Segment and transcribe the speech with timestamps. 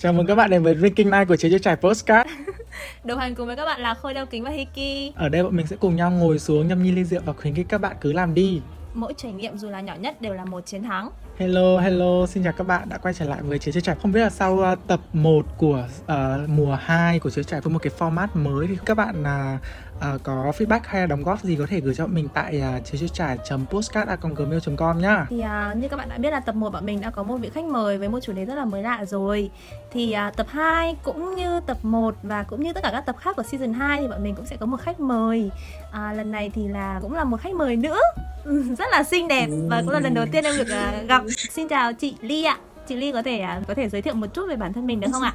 [0.00, 2.30] Chào mừng các bạn đến với Drinking Night của Chế Chơi Trải Postcard
[3.04, 5.12] Đồng hành cùng với các bạn là Khôi Đeo Kính và Hiki.
[5.16, 7.54] Ở đây bọn mình sẽ cùng nhau ngồi xuống nhâm nhi ly rượu và khuyến
[7.54, 8.60] khích các bạn cứ làm đi.
[8.94, 11.10] Mỗi trải nghiệm dù là nhỏ nhất đều là một chiến thắng.
[11.38, 13.96] Hello, hello, xin chào các bạn đã quay trở lại với Chế Chơi Trải.
[14.02, 17.72] Không biết là sau uh, tập 1 của uh, mùa 2 của Chế Trải với
[17.72, 19.60] một cái format mới thì các bạn uh,
[19.98, 22.84] uh, có feedback hay là đóng góp gì có thể gửi cho mình tại uh,
[22.84, 23.38] chế chơi trải
[23.70, 25.26] postcard gmail com nhá.
[25.30, 27.36] Thì uh, như các bạn đã biết là tập 1 bọn mình đã có một
[27.36, 29.50] vị khách mời với một chủ đề rất là mới lạ rồi.
[29.92, 33.16] Thì uh, tập 2 cũng như tập 1 và cũng như tất cả các tập
[33.18, 35.50] khác của season 2 thì bọn mình cũng sẽ có một khách mời.
[35.92, 38.00] À, lần này thì là cũng là một khách mời nữa
[38.78, 40.68] rất là xinh đẹp và cũng là lần đầu tiên em được
[41.02, 41.22] uh, gặp.
[41.50, 42.58] Xin chào chị Ly ạ.
[42.88, 45.00] Chị Ly có thể uh, có thể giới thiệu một chút về bản thân mình
[45.00, 45.32] được không ạ?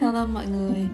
[0.00, 0.88] Hello mọi người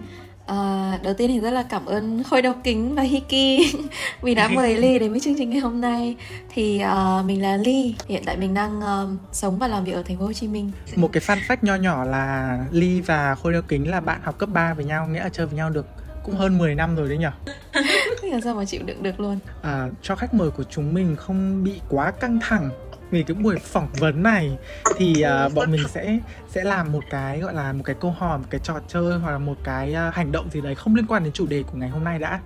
[0.45, 3.75] À, đầu tiên thì rất là cảm ơn Khôi Độc Kính và Hiki
[4.21, 6.15] vì đã mời Ly đến với chương trình ngày hôm nay.
[6.53, 10.03] Thì uh, mình là Ly, hiện tại mình đang uh, sống và làm việc ở
[10.03, 10.71] thành phố Hồ Chí Minh.
[10.95, 14.37] Một cái fun fact nho nhỏ là Ly và Khôi Độc Kính là bạn học
[14.37, 15.85] cấp 3 với nhau, nghĩa là chơi với nhau được
[16.25, 17.31] cũng hơn 10 năm rồi đấy nhở
[18.23, 21.63] Làm sao mà chịu đựng được luôn à, Cho khách mời của chúng mình không
[21.63, 22.69] bị quá căng thẳng
[23.11, 24.57] vì cái buổi phỏng vấn này
[24.97, 28.37] thì uh, bọn mình sẽ sẽ làm một cái gọi là một cái câu hỏi
[28.37, 31.05] một cái trò chơi hoặc là một cái uh, hành động gì đấy không liên
[31.07, 32.39] quan đến chủ đề của ngày hôm nay đã.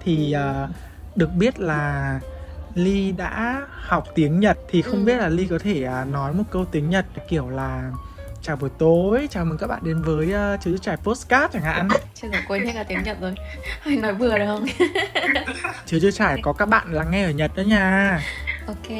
[0.00, 0.70] Thì uh,
[1.16, 2.20] được biết là
[2.74, 5.04] Ly đã học tiếng Nhật thì không ừ.
[5.04, 7.90] biết là Ly có thể uh, nói một câu tiếng Nhật kiểu là
[8.42, 11.88] chào buổi tối chào mừng các bạn đến với uh, chữ trải postcard chẳng hạn.
[12.14, 13.34] Chưa rồi quên hết cả tiếng nhật rồi.
[13.80, 14.66] Hay nói vừa được không?
[15.86, 18.20] Chứ trải có các bạn lắng nghe ở nhật đó nha.
[18.66, 18.98] Ok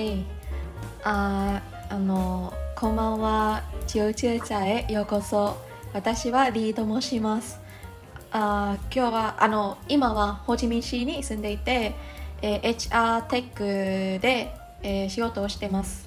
[1.11, 5.56] ああのこんばんはチューチューチャへようこそ
[5.95, 7.59] 私はリーと申します
[8.31, 11.95] あ今日はあの今はホーチミン市に住んでいて、
[12.42, 16.06] えー、HR テックで、えー、仕事をしてます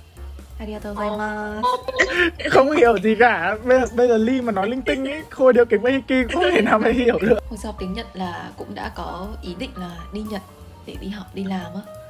[0.60, 5.24] ありがとうございます không hiểu gì cả bây giờ, bây giờ Ly mà nói linh tinh ấy
[5.30, 8.08] khôi đeo kính với Hiki không thể nào mà hiểu được hồi sau tiếng Nhật
[8.14, 10.42] là cũng đã có ý định là đi Nhật
[10.86, 12.01] để đi học đi làm á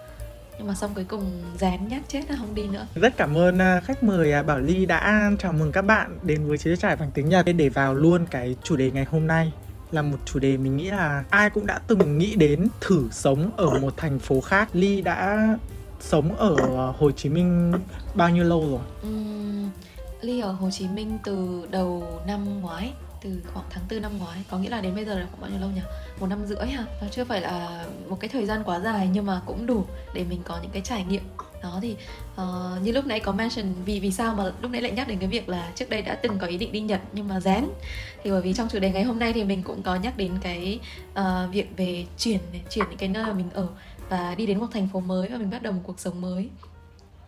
[0.62, 2.88] nhưng mà xong cuối cùng dán nhát chết là không đi nữa.
[2.96, 6.48] Rất cảm ơn à, khách mời à, Bảo Ly đã chào mừng các bạn đến
[6.48, 7.46] với chế trải bằng tiếng Nhật.
[7.56, 9.52] Để vào luôn cái chủ đề ngày hôm nay
[9.92, 13.52] là một chủ đề mình nghĩ là ai cũng đã từng nghĩ đến thử sống
[13.58, 14.70] ở một thành phố khác.
[14.74, 15.48] Ly đã
[16.00, 16.56] sống ở
[16.92, 17.74] Hồ Chí Minh
[18.16, 19.12] bao nhiêu lâu rồi?
[19.12, 19.70] Uhm,
[20.22, 24.44] Ly ở Hồ Chí Minh từ đầu năm ngoái từ khoảng tháng 4 năm ngoái.
[24.50, 25.82] Có nghĩa là đến bây giờ là khoảng bao nhiêu lâu nhỉ?
[26.20, 29.26] Một năm rưỡi ha nó chưa phải là một cái thời gian quá dài nhưng
[29.26, 31.24] mà cũng đủ để mình có những cái trải nghiệm.
[31.64, 31.96] Đó thì
[32.42, 35.20] uh, như lúc nãy có mention vì vì sao mà lúc nãy lại nhắc đến
[35.20, 37.74] cái việc là trước đây đã từng có ý định đi Nhật nhưng mà dán
[38.24, 40.32] thì bởi vì trong chủ đề ngày hôm nay thì mình cũng có nhắc đến
[40.42, 40.80] cái
[41.20, 42.40] uh, việc về chuyển
[42.70, 43.68] chuyển những cái nơi mà mình ở
[44.10, 46.50] và đi đến một thành phố mới và mình bắt đầu một cuộc sống mới.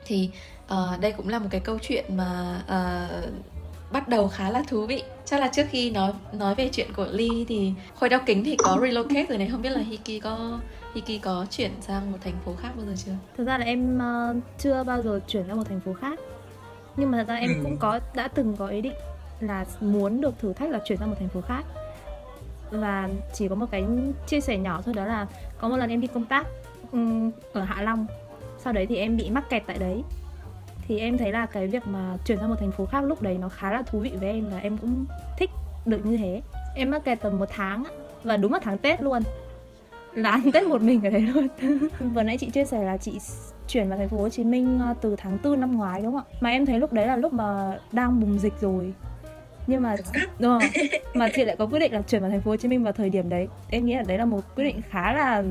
[0.06, 0.30] Thì
[0.74, 3.53] uh, đây cũng là một cái câu chuyện mà uh,
[3.94, 5.04] bắt đầu khá là thú vị.
[5.26, 8.56] Chắc là trước khi nói nói về chuyện của Ly thì khôi đeo kính thì
[8.56, 9.50] có relocate rồi này.
[9.52, 10.60] Không biết là Hiki có
[10.94, 13.12] Hiki có chuyển sang một thành phố khác bao giờ chưa?
[13.38, 16.20] Thực ra là em uh, chưa bao giờ chuyển sang một thành phố khác.
[16.98, 17.64] Nhưng mà thật ra em ừ.
[17.64, 18.96] cũng có đã từng có ý định
[19.40, 21.64] là muốn được thử thách là chuyển sang một thành phố khác.
[22.72, 23.84] Và chỉ có một cái
[24.28, 25.28] chia sẻ nhỏ thôi đó là
[25.58, 26.48] có một lần em đi công tác
[26.92, 28.06] um, ở Hạ Long.
[28.58, 30.04] Sau đấy thì em bị mắc kẹt tại đấy
[30.88, 33.38] thì em thấy là cái việc mà chuyển sang một thành phố khác lúc đấy
[33.42, 35.06] nó khá là thú vị với em và em cũng
[35.38, 35.50] thích
[35.86, 36.42] được như thế.
[36.76, 37.84] Em mắc kẹt tầm một tháng
[38.24, 39.22] và đúng là tháng tết luôn.
[40.14, 41.48] Là ăn tết một mình ở đấy luôn.
[42.14, 43.20] Vừa nãy chị chia sẻ là chị
[43.68, 46.24] chuyển vào thành phố Hồ Chí Minh ờ, từ tháng 4 năm ngoái đúng không
[46.32, 46.38] ạ?
[46.42, 48.94] Mà em thấy lúc đấy là lúc mà đang bùng dịch rồi.
[49.68, 49.96] Nhưng mà
[50.40, 50.70] đúng không?
[51.14, 52.94] mà chị lại có quyết định là chuyển vào thành phố Hồ Chí Minh vào
[52.94, 53.48] thời điểm đấy.
[53.70, 55.44] Em nghĩ là đấy là một quyết định khá là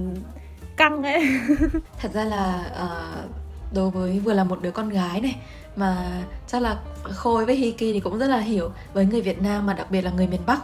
[0.76, 1.26] căng ấy.
[1.98, 3.41] Thật ra là uh,
[3.74, 5.36] đối với vừa là một đứa con gái này
[5.76, 9.66] mà chắc là khôi với hiki thì cũng rất là hiểu với người việt nam
[9.66, 10.62] mà đặc biệt là người miền bắc.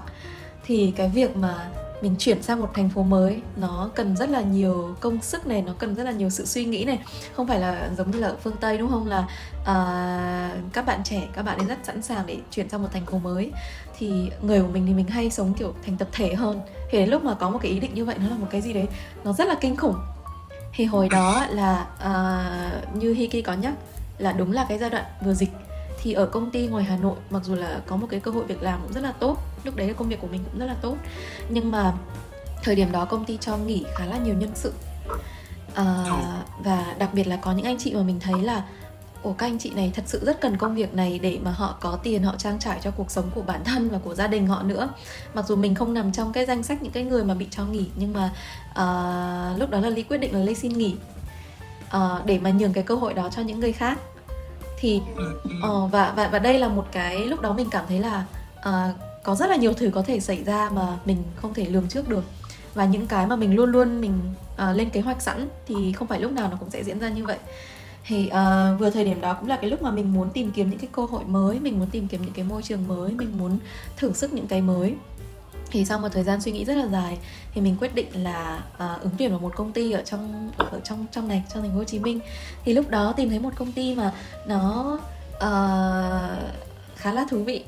[0.65, 1.69] Thì cái việc mà
[2.03, 5.63] mình chuyển sang một thành phố mới nó cần rất là nhiều công sức này
[5.63, 6.99] nó cần rất là nhiều sự suy nghĩ này.
[7.35, 9.09] Không phải là giống như là ở phương tây đúng không?
[9.09, 9.19] Là
[9.61, 13.07] uh, các bạn trẻ các bạn ấy rất sẵn sàng để chuyển sang một thành
[13.07, 13.53] phố mới.
[13.99, 16.61] Thì người của mình thì mình hay sống kiểu thành tập thể hơn.
[16.91, 18.61] Thì đến lúc mà có một cái ý định như vậy nó là một cái
[18.61, 18.87] gì đấy
[19.25, 19.97] nó rất là kinh khủng
[20.73, 23.75] thì hồi đó là uh, như Hiki có nhắc
[24.19, 25.51] là đúng là cái giai đoạn vừa dịch.
[26.03, 28.45] Thì ở công ty ngoài Hà Nội mặc dù là có một cái cơ hội
[28.45, 30.77] việc làm cũng rất là tốt lúc đấy công việc của mình cũng rất là
[30.81, 30.97] tốt
[31.49, 31.93] nhưng mà
[32.63, 34.73] thời điểm đó công ty cho nghỉ khá là nhiều nhân sự.
[35.75, 36.05] À,
[36.65, 38.65] và đặc biệt là có những anh chị mà mình thấy là
[39.23, 41.77] ồ các anh chị này thật sự rất cần công việc này để mà họ
[41.81, 44.47] có tiền họ trang trải cho cuộc sống của bản thân và của gia đình
[44.47, 44.89] họ nữa.
[45.35, 47.65] Mặc dù mình không nằm trong cái danh sách những cái người mà bị cho
[47.65, 48.31] nghỉ nhưng mà
[48.71, 50.95] uh, lúc đó là ly quyết định là ly xin nghỉ
[51.97, 53.99] uh, để mà nhường cái cơ hội đó cho những người khác.
[54.79, 55.03] Thì
[55.67, 58.25] uh, và và và đây là một cái lúc đó mình cảm thấy là
[58.69, 61.89] uh, có rất là nhiều thứ có thể xảy ra mà mình không thể lường
[61.89, 62.25] trước được.
[62.75, 64.21] Và những cái mà mình luôn luôn mình
[64.55, 67.09] uh, lên kế hoạch sẵn thì không phải lúc nào nó cũng sẽ diễn ra
[67.09, 67.39] như vậy
[68.09, 70.71] thì uh, vừa thời điểm đó cũng là cái lúc mà mình muốn tìm kiếm
[70.71, 73.39] những cái cơ hội mới mình muốn tìm kiếm những cái môi trường mới mình
[73.39, 73.59] muốn
[73.97, 74.95] thử sức những cái mới.
[75.71, 77.19] Thì sau một thời gian suy nghĩ rất là dài
[77.55, 80.81] thì mình quyết định là uh, ứng tuyển vào một công ty ở trong ở
[80.85, 82.21] trong trong này trong thành phố Hồ Chí Minh.
[82.65, 84.13] Thì lúc đó tìm thấy một công ty mà
[84.47, 84.99] nó
[85.37, 86.39] uh,
[86.97, 87.65] khá là thú vị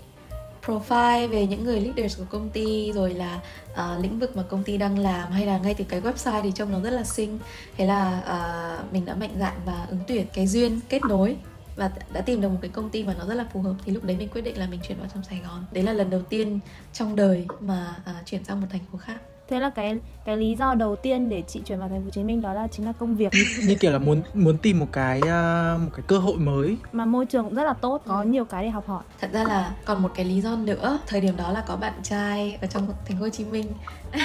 [0.71, 3.41] profile về những người leaders của công ty rồi là
[3.73, 6.53] uh, lĩnh vực mà công ty đang làm hay là ngay từ cái website thì
[6.55, 7.39] trông nó rất là xinh.
[7.77, 8.23] Thế là
[8.83, 11.37] uh, mình đã mạnh dạn và ứng tuyển cái duyên kết nối
[11.77, 13.75] và đã tìm được một cái công ty mà nó rất là phù hợp.
[13.85, 15.65] Thì lúc đấy mình quyết định là mình chuyển vào trong Sài Gòn.
[15.73, 16.61] Đấy là lần đầu tiên
[16.93, 19.21] trong đời mà uh, chuyển sang một thành phố khác
[19.51, 22.11] thế là cái cái lý do đầu tiên để chị chuyển vào thành phố Hồ
[22.11, 23.33] Chí Minh đó là chính là công việc.
[23.67, 26.77] Như kiểu là muốn muốn tìm một cái uh, một cái cơ hội mới.
[26.93, 29.03] Mà môi trường cũng rất là tốt có nhiều cái để học hỏi.
[29.21, 31.93] Thật ra là còn một cái lý do nữa thời điểm đó là có bạn
[32.03, 33.67] trai ở trong thành phố Hồ Chí Minh.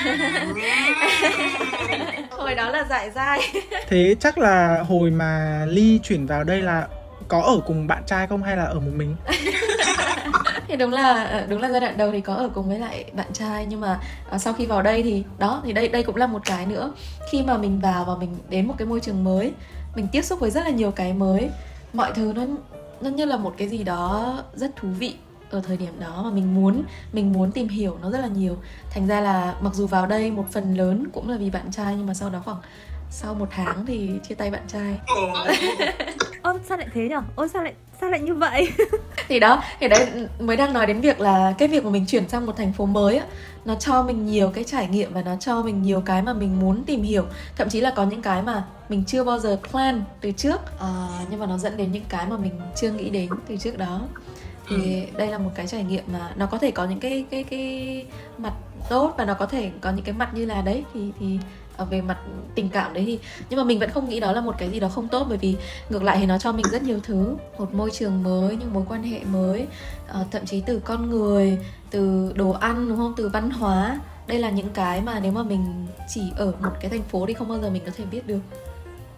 [2.32, 3.40] Hồi đó là giải dai.
[3.88, 6.88] Thế chắc là hồi mà Ly chuyển vào đây là
[7.28, 9.16] có ở cùng bạn trai không hay là ở một mình
[10.68, 13.12] thì đúng là ờ, đúng là giai đoạn đầu thì có ở cùng với lại
[13.14, 16.16] bạn trai nhưng mà à, sau khi vào đây thì đó thì đây đây cũng
[16.16, 16.94] là một cái nữa.
[17.32, 19.54] Khi mà mình vào và mình đến một cái môi trường mới
[19.96, 21.50] mình tiếp xúc với rất là nhiều cái mới
[21.94, 22.46] mọi thứ nó
[23.02, 25.16] nó như là một cái gì đó rất thú vị
[25.50, 26.84] ở thời điểm đó mà mình muốn
[27.14, 28.58] mình muốn tìm hiểu nó rất là nhiều.
[28.92, 31.96] Thành ra là mặc dù vào đây một phần lớn cũng là vì bạn trai
[31.96, 32.58] nhưng mà sau đó khoảng
[33.10, 35.00] sau một tháng thì chia tay bạn trai.
[36.42, 37.22] Ơ sao lại thế nhở?
[37.36, 38.72] Ôi sao lại sao lại như vậy?
[39.28, 40.08] Thì đó thì đấy
[40.40, 42.86] mới đang nói đến việc là cái việc mà mình chuyển sang một thành phố
[42.86, 43.26] mới á
[43.66, 46.60] nó cho mình nhiều cái trải nghiệm và nó cho mình nhiều cái mà mình
[46.60, 47.26] muốn tìm hiểu.
[47.58, 51.08] Thậm chí là có những cái mà mình chưa bao giờ plan từ trước à,
[51.30, 54.02] nhưng mà nó dẫn đến những cái mà mình chưa nghĩ đến từ trước đó.
[54.70, 55.18] Thì ừ.
[55.18, 58.06] đây là một cái trải nghiệm mà nó có thể có những cái cái cái
[58.38, 58.54] mặt
[58.90, 61.40] tốt và nó có thể có những cái mặt như là đấy thì thì
[61.84, 62.18] về mặt
[62.56, 63.20] tình cảm đấy thì
[63.50, 65.38] nhưng mà mình vẫn không nghĩ đó là một cái gì đó không tốt bởi
[65.38, 65.56] vì
[65.90, 67.36] ngược lại thì nó cho mình rất nhiều thứ.
[67.58, 69.68] Một môi trường mới những mối quan hệ mới
[70.22, 71.58] uh, thậm chí từ con người
[71.92, 73.14] từ đồ ăn đúng không?
[73.18, 74.00] Từ văn hóa.
[74.28, 77.34] Đây là những cái mà nếu mà mình chỉ ở một cái thành phố thì
[77.34, 78.40] không bao giờ mình có thể biết được.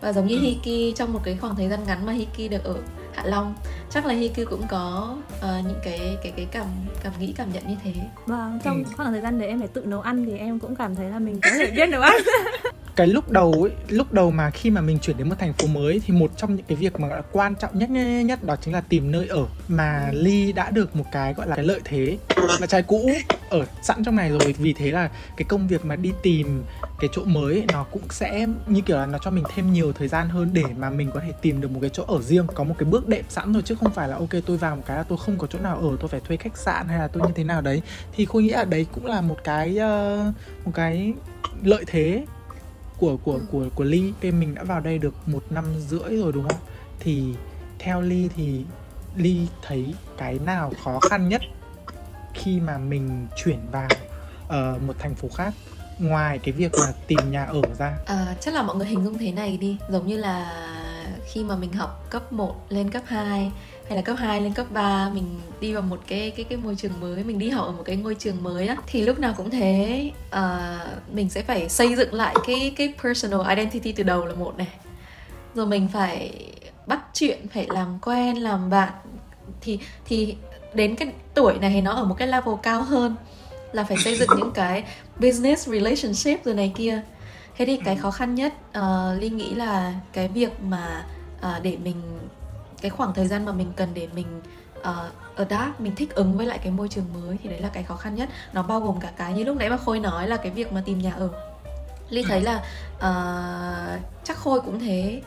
[0.02, 0.42] Và giống như ừ.
[0.42, 2.76] Hiki trong một cái khoảng thời gian ngắn mà Hiki được ở
[3.18, 3.56] Hạ Long
[3.90, 6.68] chắc là Hiki cũng có uh, những cái cái cái cảm
[7.04, 7.94] cảm nghĩ cảm nhận như thế.
[8.26, 8.90] Vâng, trong ừ.
[8.96, 11.20] khoảng thời gian đấy em phải tự nấu ăn thì em cũng cảm thấy là
[11.20, 12.16] mình có thể biết nấu ăn.
[12.98, 15.68] cái lúc đầu ấy, lúc đầu mà khi mà mình chuyển đến một thành phố
[15.68, 17.90] mới thì một trong những cái việc mà quan trọng nhất
[18.26, 21.56] nhất đó chính là tìm nơi ở mà Ly đã được một cái gọi là
[21.56, 22.18] cái lợi thế
[22.60, 23.10] là trai cũ
[23.50, 26.64] ở sẵn trong này rồi vì thế là cái công việc mà đi tìm
[27.00, 29.94] cái chỗ mới ấy, nó cũng sẽ như kiểu là nó cho mình thêm nhiều
[29.94, 32.48] thời gian hơn để mà mình có thể tìm được một cái chỗ ở riêng
[32.54, 34.84] có một cái bước đệm sẵn rồi chứ không phải là ok tôi vào một
[34.86, 37.08] cái là tôi không có chỗ nào ở tôi phải thuê khách sạn hay là
[37.08, 37.82] tôi như thế nào đấy.
[38.14, 41.14] Thì khôi nghĩ là đấy cũng là một cái uh, một cái
[41.64, 42.26] lợi thế
[42.98, 44.14] của của của của Ly.
[44.22, 46.60] Cái mình đã vào đây được một năm rưỡi rồi đúng không?
[47.00, 47.34] Thì
[47.80, 48.66] theo Ly thì
[49.16, 51.42] Ly thấy cái nào khó khăn nhất
[52.34, 53.90] khi mà mình chuyển vào
[54.46, 55.54] uh, một thành phố khác
[56.00, 57.98] ngoài cái việc là tìm nhà ở ra?
[58.06, 59.78] À, chắc là mọi người hình dung thế này đi.
[59.90, 60.64] Giống như là
[61.28, 63.52] khi mà mình học cấp 1 lên cấp 2
[63.88, 66.76] hay là cấp 2 lên cấp 3 mình đi vào một cái cái cái môi
[66.76, 69.34] trường mới mình đi học ở một cái ngôi trường mới á thì lúc nào
[69.38, 70.12] cũng thế.
[70.28, 74.58] Uh, mình sẽ phải xây dựng lại cái cái personal identity từ đầu là một
[74.58, 74.68] này.
[75.56, 76.46] Rồi mình phải
[76.88, 78.94] bắt chuyện phải làm quen làm bạn.
[79.62, 80.36] Thì thì
[80.74, 83.16] đến cái tuổi này thì nó ở một cái level cao hơn
[83.72, 84.84] là phải xây dựng những cái
[85.20, 87.02] business relationship rồi này kia.
[87.58, 91.06] Thế thì cái khó khăn nhất uh, linh nghĩ là cái việc mà
[91.40, 92.02] uh, để mình
[92.82, 94.42] cái khoảng thời gian mà mình cần để mình
[94.80, 94.86] uh,
[95.36, 97.96] adapt mình thích ứng với lại cái môi trường mới thì đấy là cái khó
[97.96, 98.30] khăn nhất.
[98.54, 100.82] Nó bao gồm cả cái như lúc nãy mà khôi nói là cái việc mà
[100.86, 101.30] tìm nhà ở.
[102.10, 102.56] Ly thấy là
[102.96, 105.22] uh, chắc khôi cũng thế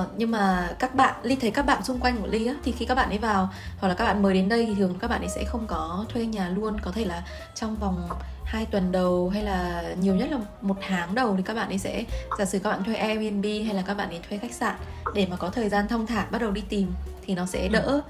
[0.00, 2.72] Uh, nhưng mà các bạn ly thấy các bạn xung quanh của ly á thì
[2.72, 3.48] khi các bạn ấy vào
[3.78, 6.04] hoặc là các bạn mới đến đây thì thường các bạn ấy sẽ không có
[6.08, 6.80] thuê nhà luôn.
[6.80, 7.22] Có thể là
[7.54, 8.08] trong vòng
[8.44, 11.78] hai tuần đầu hay là nhiều nhất là một tháng đầu thì các bạn ấy
[11.78, 12.04] sẽ
[12.38, 14.76] giả sử các bạn thuê Airbnb hay là các bạn ấy thuê khách sạn
[15.14, 16.92] để mà có thời gian thông thả bắt đầu đi tìm
[17.26, 18.02] thì nó sẽ đỡ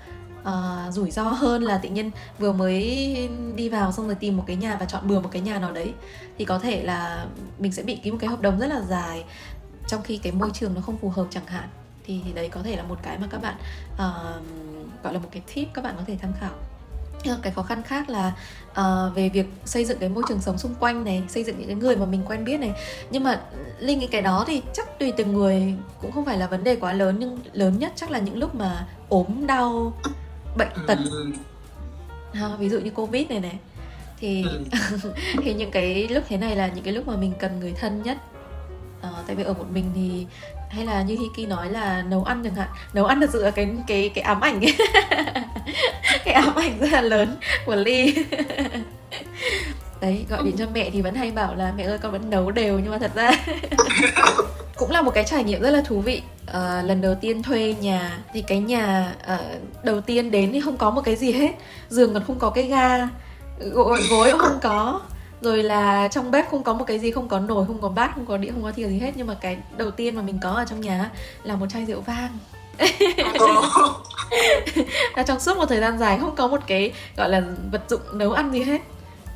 [0.43, 2.83] uh, rủi ro hơn là tự nhiên vừa mới
[3.57, 5.73] đi vào xong rồi tìm một cái nhà và chọn bừa một cái nhà nào
[5.73, 5.93] đấy.
[6.39, 7.27] Thì có thể là
[7.59, 9.25] mình sẽ bị ký một cái hợp đồng rất là dài
[9.89, 11.69] trong khi cái môi trường nó không phù hợp chẳng hạn
[12.07, 13.55] thì, thì đấy có thể là một cái mà các bạn
[13.95, 16.53] uh, gọi là một cái tip các bạn có thể tham khảo.
[17.43, 18.33] Cái khó khăn khác là
[18.71, 21.67] uh, về việc xây dựng cái môi trường sống xung quanh này xây dựng những
[21.67, 22.73] cái người mà mình quen biết này.
[23.11, 23.41] Nhưng mà
[23.79, 26.77] linh nghĩ cái đó thì chắc tùy từng người cũng không phải là vấn đề
[26.77, 29.93] quá lớn nhưng lớn nhất chắc là những lúc mà ốm đau
[30.57, 30.99] bệnh tật.
[32.33, 33.59] Ha, ví dụ như covid này này.
[34.19, 34.65] Thì Ừ.
[35.43, 38.03] thì những cái lúc thế này là những cái lúc mà mình cần người thân
[38.03, 38.19] nhất
[39.03, 40.27] à, tại vì ở một mình thì
[40.71, 42.69] hay là như Hiki nói là nấu ăn chẳng hạn.
[42.93, 44.61] Nấu ăn thật sự là cái cái cái ám ảnh.
[46.25, 47.37] Cái ám ảnh rất là lớn
[47.67, 48.15] của Ly.
[50.01, 52.51] Đấy gọi điện cho mẹ thì vẫn hay bảo là mẹ ơi con vẫn nấu
[52.51, 52.79] đều.
[52.79, 53.31] Nhưng mà thật ra
[54.77, 56.23] cũng là một cái trải nghiệm rất là thú vị.
[56.47, 59.39] À, lần đầu tiên thuê nhà thì cái nhà à,
[59.83, 61.51] đầu tiên đến thì không có một cái gì hết.
[61.89, 63.09] Giường còn không có cái ga
[63.59, 65.01] gối, gối cũng không có
[65.41, 68.15] rồi là trong bếp không có một cái gì không có nồi không có bát
[68.15, 69.13] không có đĩa không có thìa gì hết.
[69.17, 71.11] Nhưng mà cái đầu tiên mà mình có ở trong nhà
[71.43, 72.39] là một chai rượu vang.
[75.17, 78.01] Là trong suốt một thời gian dài không có một cái gọi là vật dụng
[78.13, 78.81] nấu ăn gì hết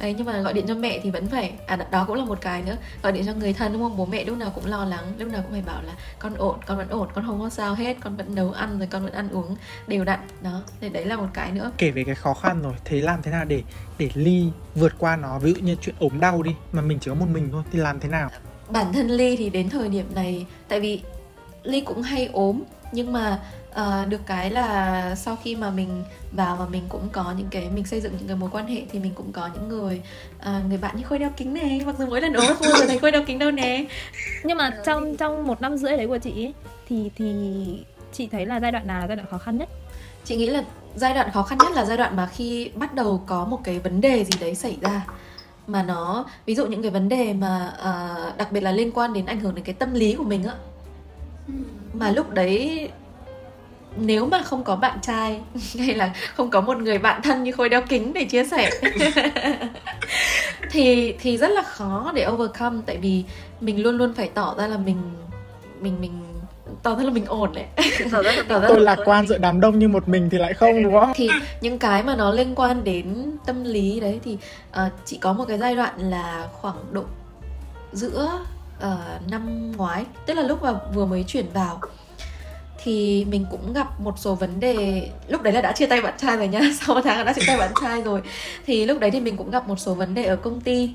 [0.01, 2.41] đấy nhưng mà gọi điện cho mẹ thì vẫn phải à đó cũng là một
[2.41, 2.77] cái nữa.
[3.03, 3.97] Gọi điện cho người thân đúng không?
[3.97, 6.59] Bố mẹ lúc nào cũng lo lắng lúc nào cũng phải bảo là con ổn
[6.67, 9.13] con vẫn ổn con không có sao hết con vẫn nấu ăn rồi con vẫn
[9.13, 10.21] ăn uống đều đặn.
[10.43, 11.73] Đó thì đấy là một cái nữa.
[11.79, 13.63] Kể về cái khó khăn rồi thế làm thế nào để
[13.99, 15.39] để ly vượt qua nó?
[15.39, 17.79] Ví dụ như chuyện ốm đau đi mà mình chỉ có một mình thôi thì
[17.79, 18.31] làm thế nào?
[18.69, 21.03] Bản thân ly thì đến thời điểm này tại vì
[21.63, 23.41] ly cũng hay ốm nhưng mà
[23.73, 27.69] ờ, được cái là sau khi mà mình vào và mình cũng có những cái
[27.75, 30.03] mình xây dựng những cái mối quan hệ thì mình cũng có những người
[30.41, 31.83] ờ, người bạn như khôi đeo kính này.
[31.87, 33.85] Mặc dù mỗi lần ốm không bao giờ thấy khôi đeo kính đâu nè.
[34.45, 36.55] Nhưng mà trong trong một năm rưỡi đấy của chị ấy,
[36.89, 37.27] thì thì
[38.13, 39.69] chị thấy là giai đoạn nào là giai đoạn khó khăn nhất?
[40.25, 43.23] Chị nghĩ là giai đoạn khó khăn nhất là giai đoạn mà khi bắt đầu
[43.27, 45.07] có một cái vấn đề gì đấy xảy ra.
[45.67, 49.13] Mà nó ví dụ những cái vấn đề mà ờ, đặc biệt là liên quan
[49.13, 50.55] đến ảnh hưởng đến cái tâm lý của mình á.
[51.95, 52.89] Mà lúc đấy
[53.97, 55.41] nếu mà không có bạn trai
[55.79, 58.71] hay là không có một người bạn thân như khôi đeo kính để chia sẻ
[60.71, 62.81] thì thì rất là khó để overcome.
[62.87, 63.25] Tại vì
[63.61, 64.97] mình luôn luôn phải tỏ ra là mình
[65.81, 66.13] mình mình
[66.83, 67.65] tỏ ra là mình ổn đấy.
[68.13, 70.55] Tỏ ra, tỏ ra tôi lạc quan giữa đám đông như một mình thì lại
[70.55, 71.13] không đúng không?
[71.15, 71.29] Thì
[71.61, 74.39] những cái mà nó liên quan đến tâm lý đấy thì
[74.71, 77.05] uh, chị có một cái giai đoạn là khoảng độ
[77.93, 78.31] giữa
[78.79, 81.81] uh, năm ngoái tức là lúc mà vừa mới chuyển vào
[82.83, 85.09] thì mình cũng gặp một số vấn đề.
[85.29, 87.33] Lúc đấy là đã chia tay bạn trai rồi nhá sau một tháng là đã
[87.33, 88.23] chia tay bạn trai rồi.
[88.67, 90.95] Thì lúc đấy thì mình cũng gặp một số vấn đề ở công ty.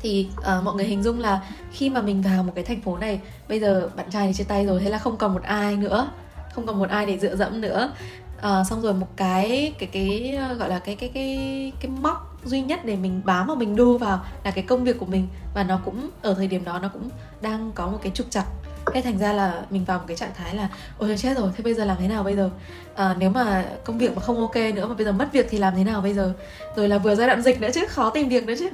[0.00, 1.40] Thì uh, mọi người hình dung là
[1.72, 4.44] khi mà mình vào một cái thành phố này bây giờ bạn trai thì chia
[4.44, 6.10] tay rồi thế là không còn một ai nữa.
[6.54, 7.92] Không còn một ai để dựa dẫm nữa.
[8.40, 12.60] À, xong rồi một cái cái cái gọi là cái cái cái cái móc duy
[12.60, 15.28] nhất để mình bám và mình đu vào là cái công việc của mình.
[15.54, 17.08] Và nó cũng ở thời điểm đó nó cũng
[17.40, 18.46] đang có một cái trục trặc
[18.94, 21.64] thế thành ra là mình vào một cái trạng thái là ôi chết rồi thế
[21.64, 22.50] bây giờ làm thế nào bây giờ?
[22.94, 25.58] À, nếu mà công việc mà không ok nữa mà bây giờ mất việc thì
[25.58, 26.32] làm thế nào bây giờ?
[26.76, 28.68] Rồi là vừa giai đoạn dịch nữa chứ khó tìm việc nữa chứ.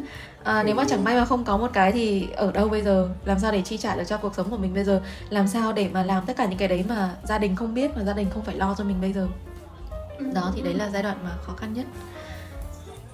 [0.44, 3.08] À, nếu mà chẳng may mà không có một cái thì ở đâu bây giờ?
[3.24, 5.00] Làm sao để chi trả được cho cuộc sống của mình bây giờ?
[5.28, 7.96] Làm sao để mà làm tất cả những cái đấy mà gia đình không biết
[7.96, 9.28] mà gia đình không phải lo cho mình bây giờ?
[10.34, 11.86] Đó thì đấy là giai đoạn mà khó khăn nhất.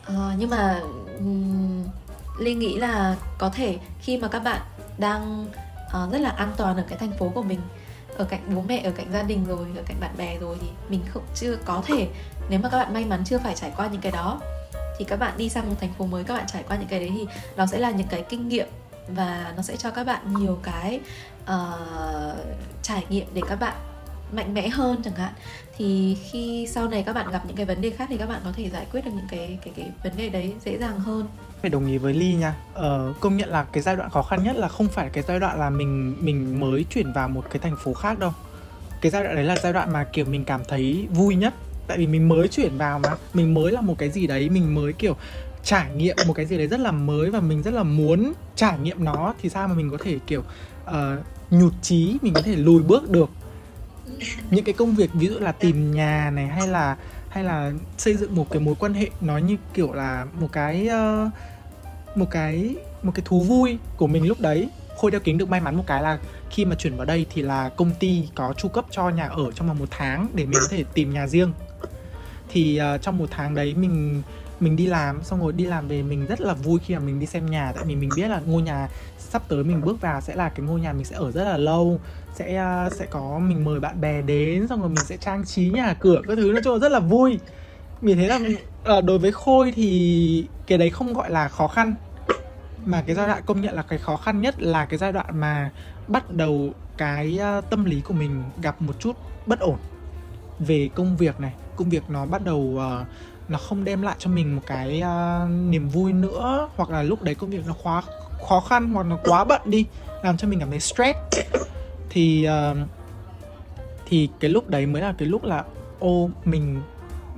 [0.07, 0.81] À, nhưng mà
[1.19, 1.85] um,
[2.39, 4.61] ly nghĩ là có thể khi mà các bạn
[4.99, 5.47] đang
[5.89, 7.61] uh, rất là an toàn ở cái thành phố của mình.
[8.17, 10.67] Ở cạnh bố mẹ ở cạnh gia đình rồi ở cạnh bạn bè rồi thì
[10.89, 12.09] mình không chưa có thể
[12.49, 14.41] nếu mà các bạn may mắn chưa phải trải qua những cái đó
[14.99, 17.01] thì các bạn đi sang một thành phố mới các bạn trải qua những cái
[17.01, 17.27] đấy thì
[17.57, 18.69] nó sẽ là những cái kinh nghiệm
[19.09, 21.01] và nó sẽ cho các bạn nhiều cái
[21.43, 21.49] uh,
[22.83, 23.75] trải nghiệm để các bạn
[24.33, 25.33] mạnh mẽ hơn chẳng hạn.
[25.77, 28.41] Thì khi sau này các bạn gặp những cái vấn đề khác thì các bạn
[28.45, 31.27] có thể giải quyết được những cái cái cái vấn đề đấy dễ dàng hơn
[31.61, 32.55] phải đồng ý với ly nha.
[32.75, 35.41] Ờ, công nhận là cái giai đoạn khó khăn nhất là không phải cái giai
[35.41, 38.33] đoạn là mình mình mới chuyển vào một cái thành phố khác đâu.
[39.01, 41.55] Cái giai đoạn đấy là giai đoạn mà kiểu mình cảm thấy vui nhất.
[41.87, 44.75] Tại vì mình mới chuyển vào mà mình mới là một cái gì đấy mình
[44.75, 45.17] mới kiểu
[45.63, 48.79] trải nghiệm một cái gì đấy rất là mới và mình rất là muốn trải
[48.79, 50.43] nghiệm nó thì sao mà mình có thể kiểu
[50.91, 50.95] uh,
[51.51, 53.31] nhụt chí mình có thể lùi bước được.
[54.51, 56.97] Những cái công việc ví dụ là tìm nhà này hay là
[57.39, 60.89] hay là xây dựng một cái mối quan hệ nó như kiểu là một cái
[60.89, 61.33] uh,
[62.17, 64.69] một cái một cái thú vui của mình lúc đấy?
[64.97, 66.19] Khôi đeo kính được may mắn một cái là
[66.51, 69.53] khi mà chuyển vào đây thì là công ty có chu cấp cho nhà ở
[69.55, 71.53] trong vòng một tháng để mình có thể tìm nhà riêng.
[72.49, 74.23] Thì uh, trong một tháng đấy mình
[74.61, 77.21] mình đi làm xong rồi đi làm về mình rất là vui khi mà mình
[77.21, 78.89] đi xem nhà tại vì mình biết là ngôi nhà
[79.31, 81.57] sắp tới mình bước vào sẽ là cái ngôi nhà mình sẽ ở rất là
[81.57, 82.01] lâu
[82.35, 85.71] sẽ à, sẽ có mình mời bạn bè đến xong rồi mình sẽ trang trí
[85.71, 87.39] nhà cửa các thứ nói chung là rất là vui.
[88.01, 88.39] Mình thấy là
[88.85, 91.95] ờ, đối với khôi thì cái đấy không gọi là khó khăn
[92.85, 95.41] mà cái giai đoạn công nhận là cái khó khăn nhất là cái giai đoạn
[95.41, 95.71] mà
[96.09, 99.17] bắt đầu cái à, tâm lý của mình gặp một chút
[99.47, 99.77] bất ổn
[100.59, 101.53] về công việc này.
[101.77, 103.07] Công việc nó bắt đầu uh,
[103.49, 107.23] nó không đem lại cho mình một cái uh, niềm vui nữa hoặc là lúc
[107.23, 108.03] đấy công việc nó khóa
[108.49, 109.87] khó khăn hoặc là quá bận đi
[110.23, 111.19] làm cho mình cảm thấy stress.
[112.11, 112.77] Thì uh,
[114.07, 115.65] thì cái lúc đấy mới là cái lúc là
[115.99, 116.81] ô mình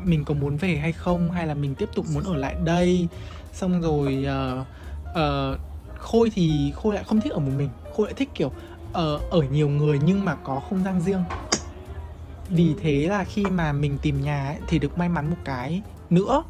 [0.04, 1.30] mình có muốn về hay không?
[1.30, 3.08] Hay là mình tiếp tục muốn ở lại đây?
[3.52, 4.66] Xong rồi uh,
[5.10, 5.60] uh,
[5.98, 7.68] khôi thì khôi lại không thích ở một mình.
[7.96, 11.24] Khôi lại thích kiểu uh, ở nhiều người nhưng mà có không gian riêng.
[12.48, 15.82] Vì thế là khi mà mình tìm nhà ấy, thì được may mắn một cái
[16.10, 16.42] nữa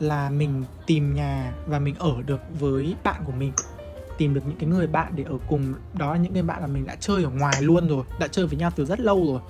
[0.00, 3.52] là mình tìm nhà và mình ở được với bạn của mình
[4.18, 6.66] tìm được những cái người bạn để ở cùng đó là những cái bạn là
[6.66, 9.40] mình đã chơi ở ngoài luôn rồi đã chơi với nhau từ rất lâu rồi.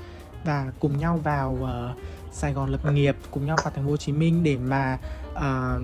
[0.45, 1.99] Và cùng nhau vào uh,
[2.33, 4.99] Sài Gòn lập nghiệp cùng nhau vào thành phố Hồ Chí Minh để mà
[5.31, 5.83] uh,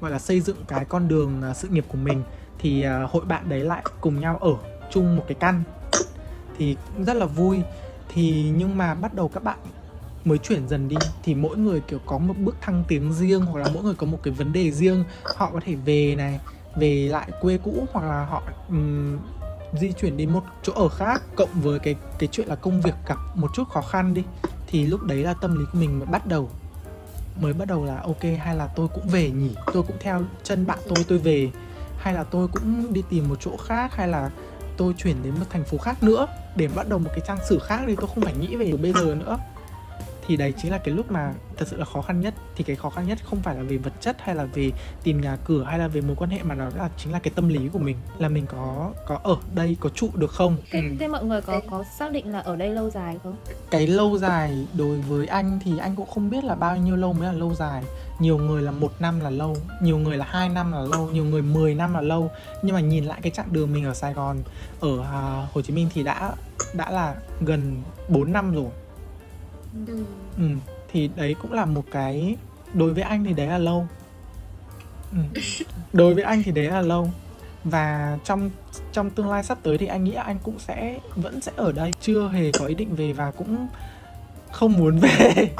[0.00, 2.22] gọi là xây dựng cái con đường uh, sự nghiệp của mình.
[2.58, 4.54] Thì uh, hội bạn đấy lại cùng nhau ở
[4.90, 5.62] chung một cái căn.
[6.58, 7.60] Thì cũng rất là vui.
[8.14, 9.58] Thì nhưng mà bắt đầu các bạn
[10.24, 10.96] mới chuyển dần đi.
[11.22, 14.06] Thì mỗi người kiểu có một bước thăng tiến riêng hoặc là mỗi người có
[14.06, 15.04] một cái vấn đề riêng
[15.36, 16.40] họ có thể về này
[16.76, 19.18] về lại quê cũ hoặc là họ um,
[19.80, 22.94] di chuyển đến một chỗ ở khác cộng với cái cái chuyện là công việc
[23.06, 24.24] gặp một chút khó khăn đi
[24.66, 26.50] thì lúc đấy là tâm lý của mình mới bắt đầu
[27.40, 29.54] mới bắt đầu là ok hay là tôi cũng về nhỉ?
[29.72, 31.50] Tôi cũng theo chân bạn tôi tôi về.
[31.98, 34.30] Hay là tôi cũng đi tìm một chỗ khác hay là
[34.76, 37.58] tôi chuyển đến một thành phố khác nữa để bắt đầu một cái trang sử
[37.58, 39.38] khác đi tôi không phải nghĩ về bây giờ nữa
[40.30, 42.34] thì đấy chính là cái lúc mà thật sự là khó khăn nhất.
[42.56, 44.70] Thì cái khó khăn nhất không phải là về vật chất hay là về
[45.02, 47.32] tìm nhà cửa hay là về mối quan hệ mà nó là chính là cái
[47.34, 47.96] tâm lý của mình.
[48.18, 50.56] Là mình có có ở đây có trụ được không?
[50.70, 50.86] Thế, ừ.
[51.00, 53.36] thế mọi người có có xác định là ở đây lâu dài không?
[53.70, 57.12] Cái lâu dài đối với anh thì anh cũng không biết là bao nhiêu lâu
[57.12, 57.82] mới là lâu dài.
[58.18, 61.24] Nhiều người là một năm là lâu nhiều người là hai năm là lâu nhiều
[61.24, 62.30] người 10 năm là lâu.
[62.62, 64.36] Nhưng mà nhìn lại cái chặng đường mình ở Sài Gòn
[64.80, 65.06] ở uh,
[65.54, 66.32] Hồ Chí Minh thì đã
[66.72, 68.70] đã là gần 4 năm rồi
[69.86, 70.04] ừ.
[70.36, 70.48] ừ
[70.92, 72.36] thì đấy cũng là một cái
[72.74, 73.86] đối với anh thì đấy là lâu
[75.12, 75.40] ừ.
[75.92, 77.10] đối với anh thì đấy là lâu
[77.64, 78.50] và trong
[78.92, 81.90] trong tương lai sắp tới thì anh nghĩ anh cũng sẽ vẫn sẽ ở đây
[82.00, 83.66] chưa hề có ý định về và cũng
[84.52, 85.50] không muốn về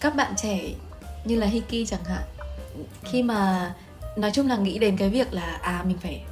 [0.00, 0.60] các bạn trẻ
[1.24, 2.22] như là Hiki chẳng hạn
[3.04, 3.74] khi mà
[4.16, 6.22] nói chung là nghĩ đến cái việc là à mình phải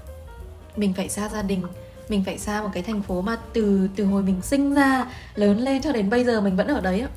[0.77, 1.63] mình phải xa gia đình
[2.11, 5.59] mình phải xa một cái thành phố mà từ từ hồi mình sinh ra lớn
[5.59, 7.09] lên cho đến bây giờ mình vẫn ở đấy á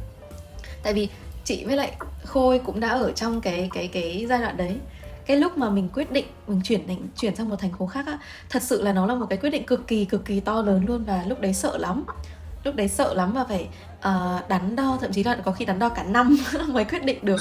[0.83, 1.09] tại vì
[1.43, 1.91] chị với lại
[2.23, 4.75] khôi cũng đã ở trong cái cái cái giai đoạn đấy.
[5.25, 8.05] Cái lúc mà mình quyết định mình chuyển định chuyển sang một thành phố khác
[8.05, 10.61] á thật sự là nó là một cái quyết định cực kỳ cực kỳ to
[10.61, 12.05] lớn luôn và lúc đấy sợ lắm.
[12.63, 15.79] Lúc đấy sợ lắm và phải uh, đắn đo thậm chí là có khi đắn
[15.79, 17.39] đo cả năm mới quyết định được.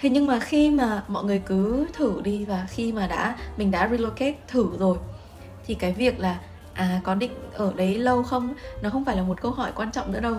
[0.00, 3.70] Thế nhưng mà khi mà mọi người cứ thử đi và khi mà đã mình
[3.70, 4.98] đã relocate thử rồi
[5.66, 6.38] thì cái việc là
[6.74, 8.54] à có định ở đấy lâu không?
[8.82, 10.36] Nó không phải là một câu hỏi quan trọng nữa đâu.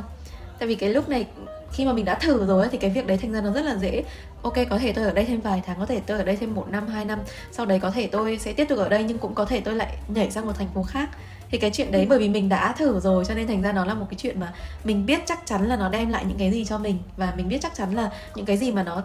[0.60, 1.28] Tại vì cái lúc này
[1.72, 3.76] khi mà mình đã thử rồi thì cái việc đấy thành ra nó rất là
[3.76, 4.04] dễ.
[4.42, 6.56] Ok có thể tôi ở đây thêm vài tháng có thể tôi ở đây thêm
[6.56, 7.20] một năm hai năm.
[7.52, 9.76] Sau đấy có thể tôi sẽ tiếp tục ở đây nhưng cũng có thể tôi
[9.76, 11.10] lại nhảy sang một thành phố khác.
[11.50, 13.86] Thì cái chuyện đấy bởi vì mình đã thử rồi cho nên thành ra nó
[13.86, 16.52] là một cái chuyện mà mình biết chắc chắn là nó đem lại những cái
[16.52, 17.00] gì cho mình.
[17.18, 19.04] Và mình biết chắc chắn là những cái gì mà nó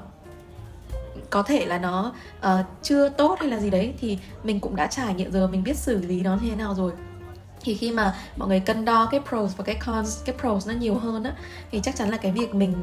[1.31, 4.87] có thể là nó uh, chưa tốt hay là gì đấy thì mình cũng đã
[4.87, 6.93] trải nghiệm rồi mình biết xử lý nó như thế nào rồi
[7.63, 10.75] thì khi mà mọi người cân đo cái pros và cái cons, cái pros nó
[10.75, 11.33] nhiều hơn á,
[11.73, 12.75] thì chắc chắn là cái việc mình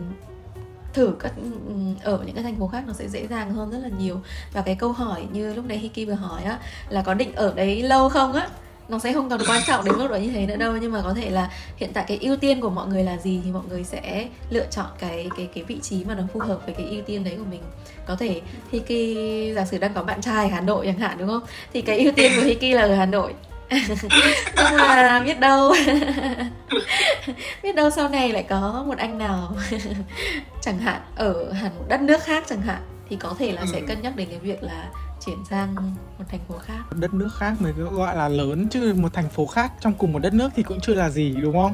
[0.94, 3.80] thử các ừ, ở những cái thành phố khác nó sẽ dễ dàng hơn rất
[3.84, 4.22] là nhiều.
[4.54, 6.60] Và cái câu hỏi như lúc nãy Hiki vừa hỏi á,
[6.90, 8.48] là có định ở đấy lâu không á?
[8.90, 11.02] Nó sẽ không còn quan trọng đến mức độ như thế nữa đâu, nhưng mà
[11.02, 13.64] có thể là hiện tại cái ưu tiên của mọi người là gì thì mọi
[13.70, 16.88] người sẽ lựa chọn cái cái cái vị trí mà nó phù hợp với cái
[16.90, 17.62] ưu tiên đấy của mình.
[18.06, 21.28] Có thể Hiki, giả sử đang có bạn trai ở Hà Nội chẳng hạn, đúng
[21.28, 21.42] không?
[21.74, 23.34] Thì cái ưu tiên của Hiki là ở Hà Nội
[23.70, 25.74] nhưng mà biết đâu.
[27.64, 29.56] Biết đâu sau này lại có một anh nào
[30.62, 33.68] chẳng hạn ở hẳn một đất nước khác chẳng hạn thì có thể là ừ.
[33.72, 34.90] sẽ cân nhắc đến cái việc là
[35.26, 35.76] chuyển sang
[36.18, 36.84] một thành phố khác.
[36.92, 40.20] Đất nước khác mới gọi là lớn chứ một thành phố khác trong cùng một
[40.20, 41.74] đất nước thì cũng chưa là gì đúng không?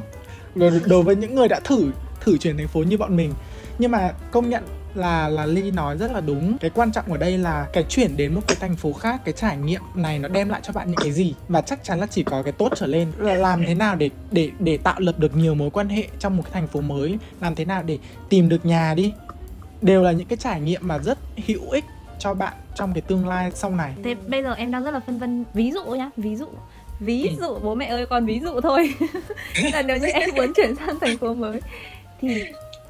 [0.86, 3.34] Đối, với những người đã thử thử chuyển thành phố như bọn mình
[3.78, 4.64] nhưng mà công nhận
[4.96, 6.58] là là Ly nói rất là đúng.
[6.58, 9.34] Cái quan trọng ở đây là cái chuyển đến một cái thành phố khác cái
[9.36, 11.34] trải nghiệm này nó đem lại cho bạn những cái gì?
[11.48, 13.12] Và chắc chắn là chỉ có cái tốt trở lên.
[13.18, 16.36] Là làm thế nào để để để tạo lập được nhiều mối quan hệ trong
[16.36, 17.18] một cái thành phố mới?
[17.40, 19.12] Làm thế nào để tìm được nhà đi?
[19.82, 21.84] Đều là những cái trải nghiệm mà rất hữu ích
[22.18, 23.94] cho bạn trong cái tương lai sau này.
[24.04, 25.44] Thế bây giờ em đang rất là phân vân.
[25.54, 26.46] Ví dụ nhá ví dụ.
[27.00, 27.34] Ví ừ.
[27.40, 28.94] dụ bố mẹ ơi còn ví dụ thôi.
[29.72, 31.60] Là nếu như em muốn chuyển sang thành phố mới
[32.20, 32.42] thì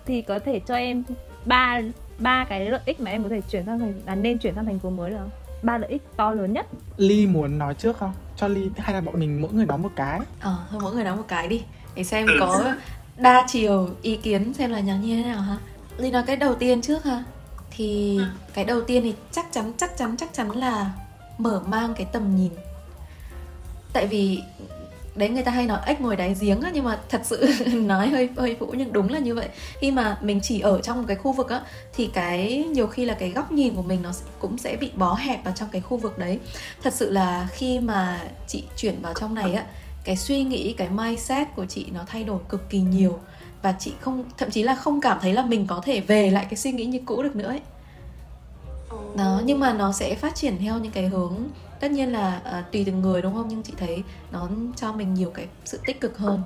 [0.07, 1.05] thì có thể cho em
[1.45, 1.81] ba
[2.19, 4.65] ba cái lợi ích mà em có thể chuyển sang thành là nên chuyển sang
[4.65, 5.31] thành phố mới được không?
[5.63, 6.67] Ba lợi ích to lớn nhất.
[6.97, 8.13] Ly muốn nói trước không?
[8.37, 10.21] Cho ly hay là bọn mình mỗi người nói một cái?
[10.41, 11.63] Ờ thôi mỗi người nói một cái đi
[11.95, 12.75] để xem có
[13.17, 15.57] đa chiều ý kiến xem là nhắn như thế nào ha.
[15.99, 17.25] Ly nói cái đầu tiên trước ha.
[17.71, 18.21] Thì
[18.55, 20.91] cái đầu tiên thì chắc chắn chắc chắn chắc chắn là
[21.39, 22.53] mở mang cái tầm nhìn.
[23.93, 24.43] Tại vì
[25.15, 28.09] đấy, người ta hay nói ếch ngồi đáy giếng á, nhưng mà thật sự nói
[28.09, 29.49] hơi hơi phũ nhưng đúng là như vậy.
[29.79, 31.61] Khi mà mình chỉ ở trong một cái khu vực á,
[31.95, 35.15] thì cái, nhiều khi là cái góc nhìn của mình nó cũng sẽ bị bó
[35.15, 36.39] hẹp vào trong cái khu vực đấy.
[36.83, 39.65] Thật sự là khi mà chị chuyển vào trong này á,
[40.05, 43.19] cái suy nghĩ, cái mindset của chị nó thay đổi cực kỳ nhiều.
[43.63, 46.47] Và chị không, thậm chí là không cảm thấy là mình có thể về lại
[46.51, 47.61] cái suy nghĩ như cũ được nữa ấy
[49.17, 51.35] đó nhưng mà nó sẽ phát triển theo những cái hướng
[51.81, 54.03] tất nhiên là uh, tùy từng người đúng không nhưng chị thấy
[54.33, 56.43] nó cho mình nhiều cái sự tích cực hơn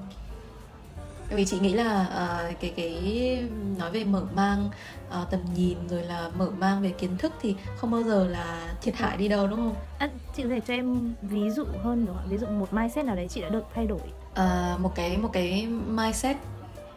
[1.30, 3.44] vì chị nghĩ là uh, cái cái
[3.78, 4.70] nói về mở mang
[5.08, 8.74] uh, tầm nhìn rồi là mở mang về kiến thức thì không bao giờ là
[8.82, 9.74] thiệt hại đi đâu đúng không?
[9.98, 12.28] À, chị có thể cho em ví dụ hơn được không?
[12.30, 14.00] Ví dụ một mindset nào đấy chị đã được thay đổi.
[14.32, 16.36] Uh, một cái một cái mindset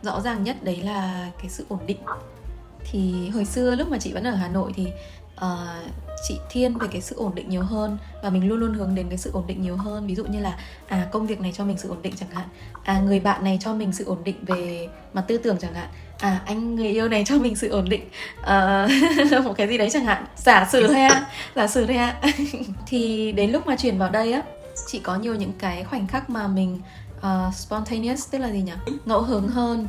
[0.01, 1.99] rõ ràng nhất đấy là cái sự ổn định.
[2.91, 4.87] Thì hồi xưa lúc mà chị vẫn ở Hà Nội thì
[5.35, 5.91] uh,
[6.27, 9.09] chị thiên về cái sự ổn định nhiều hơn và mình luôn luôn hướng đến
[9.09, 10.07] cái sự ổn định nhiều hơn.
[10.07, 12.47] Ví dụ như là à công việc này cho mình sự ổn định chẳng hạn.
[12.83, 15.87] À người bạn này cho mình sự ổn định về mặt tư tưởng chẳng hạn.
[16.19, 19.89] À anh người yêu này cho mình sự ổn định uh, một cái gì đấy
[19.89, 20.25] chẳng hạn.
[20.35, 22.21] Giả sử thôi ạ giả sử thôi ạ.
[22.87, 24.41] Thì đến lúc mà chuyển vào đây á
[24.87, 26.79] chị có nhiều những cái khoảnh khắc mà mình
[27.17, 28.93] uh, spontaneous tức là gì nhỉ?
[29.05, 29.87] Ngẫu hứng hơn.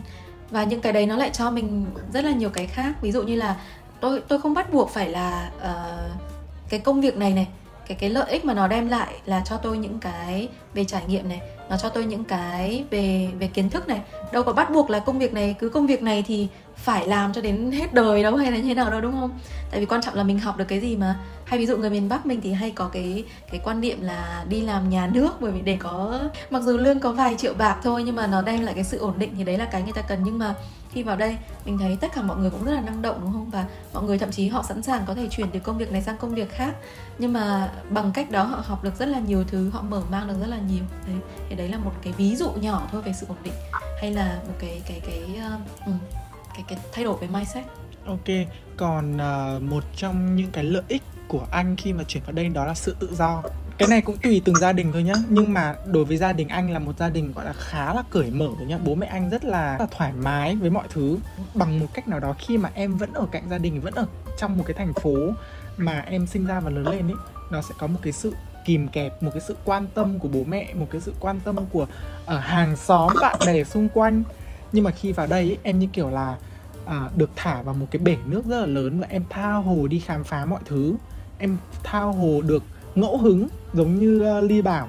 [0.50, 2.92] Và những cái đấy nó lại cho mình rất là nhiều cái khác.
[3.02, 3.56] Ví dụ như là
[4.02, 6.22] tôi tôi không bắt buộc phải là uh,
[6.68, 7.48] cái công việc này này
[7.86, 11.02] cái cái lợi ích mà nó đem lại là cho tôi những cái về trải
[11.06, 14.00] nghiệm này nó cho tôi những cái về về kiến thức này.
[14.32, 16.48] Đâu có bắt buộc là công việc này cứ công việc này thì
[16.82, 19.38] phải làm cho đến hết đời đâu hay là như thế nào đâu đúng không?
[19.70, 21.18] Tại vì quan trọng là mình học được cái gì mà.
[21.44, 24.44] Hay ví dụ người miền bắc mình thì hay có cái cái quan niệm là
[24.48, 27.76] đi làm nhà nước bởi vì để có mặc dù lương có vài triệu bạc
[27.82, 29.92] thôi nhưng mà nó đem lại cái sự ổn định thì đấy là cái người
[29.92, 30.20] ta cần.
[30.24, 30.54] Nhưng mà
[30.92, 33.32] khi vào đây mình thấy tất cả mọi người cũng rất là năng động đúng
[33.32, 33.50] không?
[33.50, 33.64] Và
[33.94, 36.16] mọi người thậm chí họ sẵn sàng có thể chuyển từ công việc này sang
[36.16, 36.74] công việc khác.
[37.18, 40.28] Nhưng mà bằng cách đó họ học được rất là nhiều thứ họ mở mang
[40.28, 40.84] được rất là nhiều.
[41.06, 41.16] Đấy
[41.48, 43.54] thì đấy là một cái ví dụ nhỏ thôi về sự ổn định.
[44.00, 45.40] Hay là một cái cái cái
[45.86, 45.94] uh,
[46.54, 47.64] cái cái thay đổi về mindset.
[48.06, 48.28] Ok
[48.76, 52.48] còn uh, một trong những cái lợi ích của anh khi mà chuyển vào đây
[52.48, 53.42] đó là sự tự do.
[53.78, 56.48] Cái này cũng tùy từng gia đình thôi nhá nhưng mà đối với gia đình
[56.48, 58.78] anh là một gia đình gọi là khá là cởi mở rồi nhá.
[58.84, 61.18] Bố mẹ anh rất là, là thoải mái với mọi thứ.
[61.54, 64.06] Bằng một cách nào đó khi mà em vẫn ở cạnh gia đình vẫn ở
[64.38, 65.16] trong một cái thành phố
[65.76, 67.16] mà em sinh ra và lớn lên ấy
[67.50, 68.34] nó sẽ có một cái sự
[68.64, 71.56] kìm kẹp một cái sự quan tâm của bố mẹ một cái sự quan tâm
[71.72, 71.86] của
[72.26, 74.22] ở hàng xóm bạn bè xung quanh
[74.72, 76.36] nhưng mà khi vào đây ấy, em như kiểu là
[76.84, 79.86] à, được thả vào một cái bể nước rất là lớn và em tha hồ
[79.86, 80.94] đi khám phá mọi thứ.
[81.38, 82.62] Em thao hồ được
[82.94, 84.88] ngẫu hứng giống như uh, ly bảo.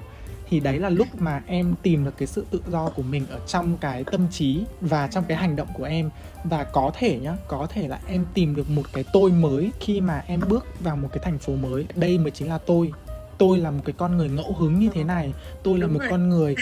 [0.49, 3.39] Thì đấy là lúc mà em tìm được cái sự tự do của mình ở
[3.47, 6.09] trong cái tâm trí và trong cái hành động của em.
[6.43, 10.01] Và có thể nhá có thể là em tìm được một cái tôi mới khi
[10.01, 11.85] mà em bước vào một cái thành phố mới.
[11.95, 12.91] Đây mới chính là tôi.
[13.37, 15.33] Tôi là một cái con người ngẫu hứng như thế này.
[15.63, 16.09] Tôi là Đúng một rồi.
[16.09, 16.55] con người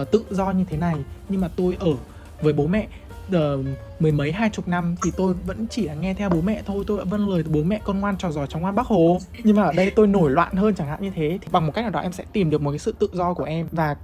[0.00, 0.94] uh, tự do như thế này.
[1.28, 1.92] Nhưng mà tôi ở
[2.42, 2.86] với bố mẹ
[3.28, 3.66] uh,
[3.98, 6.84] mười mấy hai chục năm thì tôi vẫn chỉ là nghe theo bố mẹ thôi
[6.86, 9.18] tôi đã vâng lời bố mẹ con ngoan trò giỏi trong ngoan bác hồ.
[9.44, 11.72] Nhưng mà ở đây tôi nổi loạn hơn chẳng hạn như thế thì bằng một
[11.74, 13.68] cách nào đó em sẽ tìm được một cái sự tự do của em.
[13.72, 13.96] Và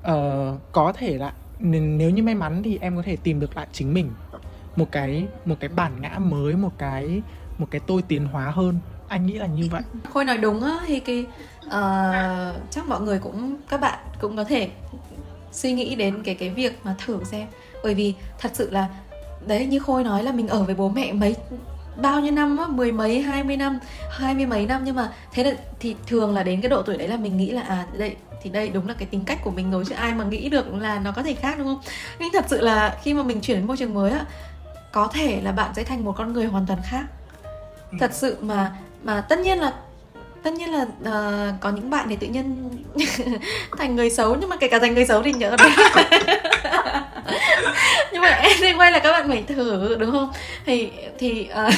[0.00, 3.66] uh, có thể là nếu như may mắn thì em có thể tìm được lại
[3.72, 4.10] chính mình.
[4.76, 7.22] Một cái một cái bản ngã mới một cái
[7.58, 8.78] một cái tôi tiến hóa hơn.
[9.08, 9.82] Anh nghĩ là như vậy.
[10.12, 11.26] Khôi nói đúng á thì cái
[11.66, 14.70] uh, chắc mọi người cũng các bạn cũng có thể
[15.52, 17.46] suy nghĩ đến cái cái việc mà thử xem
[17.82, 18.88] bởi vì thật sự là
[19.46, 21.36] đấy như khôi nói là mình ở với bố mẹ mấy
[21.96, 22.66] bao nhiêu năm á?
[22.66, 23.78] Mười mấy hai mươi năm
[24.10, 24.82] hai mươi mấy năm.
[24.84, 27.50] Nhưng mà thế là thì thường là đến cái độ tuổi đấy là mình nghĩ
[27.50, 30.14] là à đây thì đây đúng là cái tính cách của mình rồi chứ ai
[30.14, 31.80] mà nghĩ được là nó có thể khác đúng không?
[32.18, 34.24] Nhưng thật sự là khi mà mình chuyển đến môi trường mới á
[34.92, 37.04] có thể là bạn sẽ thành một con người hoàn toàn khác.
[37.92, 37.96] Ừ.
[38.00, 39.72] thật sự mà mà tất nhiên là
[40.42, 42.70] tất nhiên là uh, có những bạn thì tự nhiên
[43.78, 44.36] thành người xấu.
[44.40, 45.56] Nhưng mà kể cả thành người xấu thì nhớ.
[45.58, 45.70] đấy
[48.12, 50.32] nhưng mà em nên quay là các bạn phải thử đúng không?
[50.66, 51.74] Thì thì uh,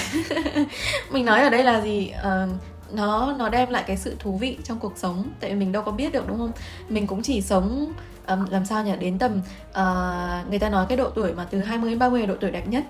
[1.10, 2.12] mình nói ở đây là gì?
[2.20, 2.50] Uh,
[2.92, 5.24] nó nó đem lại cái sự thú vị trong cuộc sống.
[5.40, 6.52] Tại vì mình đâu có biết được đúng không?
[6.88, 7.92] Mình cũng chỉ sống
[8.26, 8.92] um, làm sao nhỉ?
[9.00, 9.40] Đến tầm
[9.70, 12.50] uh, người ta nói cái độ tuổi mà từ 20 đến 30 là độ tuổi
[12.50, 12.84] đẹp nhất.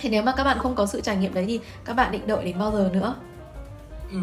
[0.00, 2.26] Thì nếu mà các bạn không có sự trải nghiệm đấy thì các bạn định
[2.26, 3.14] đợi đến bao giờ nữa?
[4.12, 4.18] Ừ.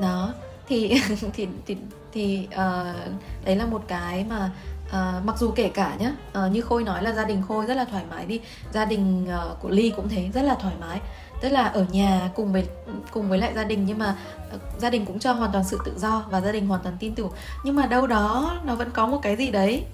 [0.00, 0.34] Đó.
[0.68, 1.00] Thì
[1.32, 1.76] thì thì
[2.12, 4.50] thì uh, đấy là một cái mà
[4.92, 6.12] uh, mặc dù kể cả nhá
[6.46, 8.40] uh, như khôi nói là gia đình khôi rất là thoải mái đi
[8.72, 11.00] gia đình uh, của ly cũng thế rất là thoải mái.
[11.40, 12.66] Tức là ở nhà cùng với
[13.10, 14.16] cùng với lại gia đình nhưng mà
[14.78, 17.14] gia đình cũng cho hoàn toàn sự tự do và gia đình hoàn toàn tin
[17.14, 17.30] tưởng.
[17.64, 19.84] Nhưng mà đâu đó nó vẫn có một cái gì đấy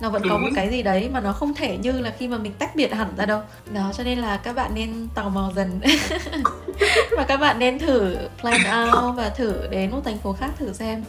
[0.00, 2.38] nó vẫn có một cái gì đấy mà nó không thể như là khi mà
[2.38, 3.40] mình tách biệt hẳn ra đâu.
[3.74, 5.80] Đó cho nên là các bạn nên tò mò dần.
[7.16, 10.72] Và các bạn nên thử plan out và thử đến một thành phố khác thử
[10.72, 11.04] xem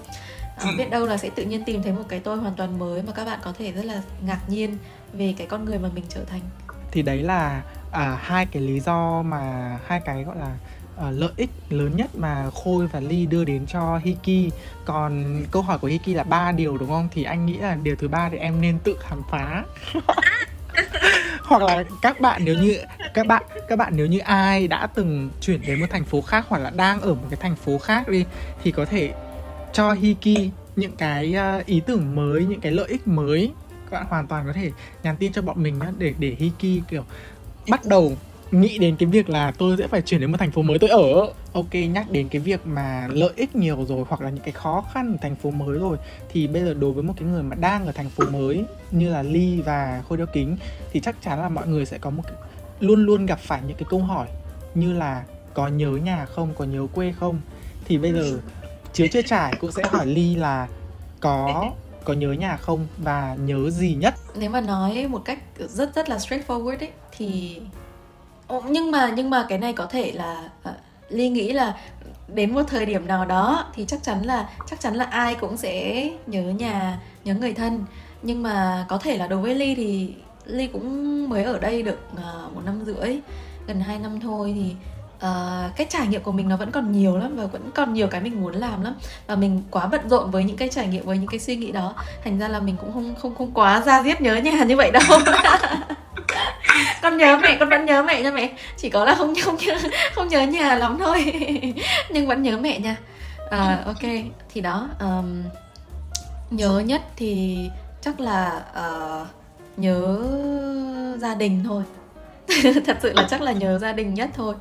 [0.57, 3.01] à, biết đâu là sẽ tự nhiên tìm thấy một cái tôi hoàn toàn mới
[3.01, 4.77] mà các bạn có thể rất là ngạc nhiên
[5.13, 6.41] về cái con người mà mình trở thành.
[6.91, 10.57] Thì đấy là à, hai cái lý do mà hai cái gọi là
[11.07, 14.53] uh, lợi ích lớn nhất mà Khôi và Ly đưa đến cho Hiki.
[14.85, 17.07] Còn câu hỏi của Hiki là ba điều đúng không?
[17.11, 19.63] Thì anh nghĩ là điều thứ ba thì em nên tự khám phá.
[21.43, 22.77] Hoặc là các bạn nếu như
[23.13, 26.45] các bạn các bạn nếu như ai đã từng chuyển đến một thành phố khác
[26.49, 28.25] hoặc là đang ở một cái thành phố khác đi
[28.63, 29.13] thì có thể
[29.73, 33.51] cho Hiki những cái à, ý tưởng mới những cái lợi ích mới.
[33.91, 34.71] Các bạn hoàn toàn có thể
[35.03, 37.03] nhắn tin cho bọn mình để để Hiki kiểu
[37.69, 38.13] bắt đầu
[38.51, 40.89] nghĩ đến cái việc là tôi sẽ phải chuyển đến một thành phố mới tôi
[40.89, 41.33] ở.
[41.53, 44.85] Ok nhắc đến cái việc mà lợi ích nhiều rồi hoặc là những cái khó
[44.93, 45.97] khăn ở thành phố mới rồi
[46.29, 49.09] thì bây giờ đối với một cái người mà đang ở thành phố mới như
[49.09, 50.57] là ly và khôi đeo kính
[50.91, 52.33] thì chắc chắn là mọi người sẽ có một cái,
[52.79, 54.27] luôn luôn gặp phải những cái câu hỏi
[54.75, 57.41] như là có nhớ nhà không có nhớ quê không?
[57.85, 58.39] Thì bây giờ
[58.97, 60.67] chiếu chưa trải cũng sẽ hỏi ly là
[61.19, 61.71] có
[62.03, 64.13] có nhớ nhà không và nhớ gì nhất?
[64.35, 67.61] Nếu mà nói một cách rất rất là straightforward ấy thì
[68.69, 70.75] nhưng mà nhưng mà cái này có thể là uh,
[71.09, 71.77] ly nghĩ là
[72.33, 75.57] đến một thời điểm nào đó thì chắc chắn là chắc chắn là ai cũng
[75.57, 77.85] sẽ nhớ nhà nhớ người thân.
[78.21, 80.13] Nhưng mà có thể là đối với ly thì
[80.45, 83.19] ly cũng mới ở đây được uh, một năm rưỡi
[83.67, 84.75] gần hai năm thôi thì
[85.17, 88.07] uh, cái trải nghiệm của mình nó vẫn còn nhiều lắm và vẫn còn nhiều
[88.07, 88.93] cái mình muốn làm lắm.
[89.27, 91.71] Và mình quá bận rộn với những cái trải nghiệm với những cái suy nghĩ
[91.71, 91.93] đó.
[92.23, 94.91] Thành ra là mình cũng không không không quá ra diết nhớ nhà như vậy
[94.91, 95.03] đâu.
[97.01, 98.51] Con nhớ mẹ con vẫn nhớ mẹ nha mẹ.
[98.77, 99.77] Chỉ có là không không nhớ
[100.15, 101.33] không nhớ nhà lắm thôi.
[102.09, 102.95] Nhưng vẫn nhớ mẹ nha.
[103.49, 104.11] À, ok.
[104.53, 105.43] Thì đó um,
[106.49, 107.59] nhớ nhất thì
[108.01, 109.27] chắc là uh,
[109.77, 110.23] nhớ
[111.17, 111.83] gia đình thôi.
[112.85, 114.55] Thật sự là chắc là nhớ gia đình nhất thôi.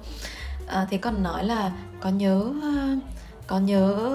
[0.66, 2.96] Ờ, à, thế còn nói là có nhớ ờ,
[3.46, 4.12] có nhớ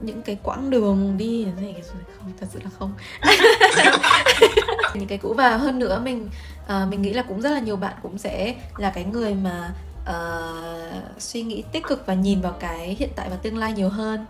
[0.00, 1.82] những cái quãng đường đi này
[2.18, 2.92] không thật sự là không.
[4.94, 6.28] Những cái cũ và hơn nữa mình
[6.66, 9.74] à, mình nghĩ là cũng rất là nhiều bạn cũng sẽ là cái người mà
[10.02, 13.88] uh, suy nghĩ tích cực và nhìn vào cái hiện tại và tương lai nhiều
[13.88, 14.26] hơn.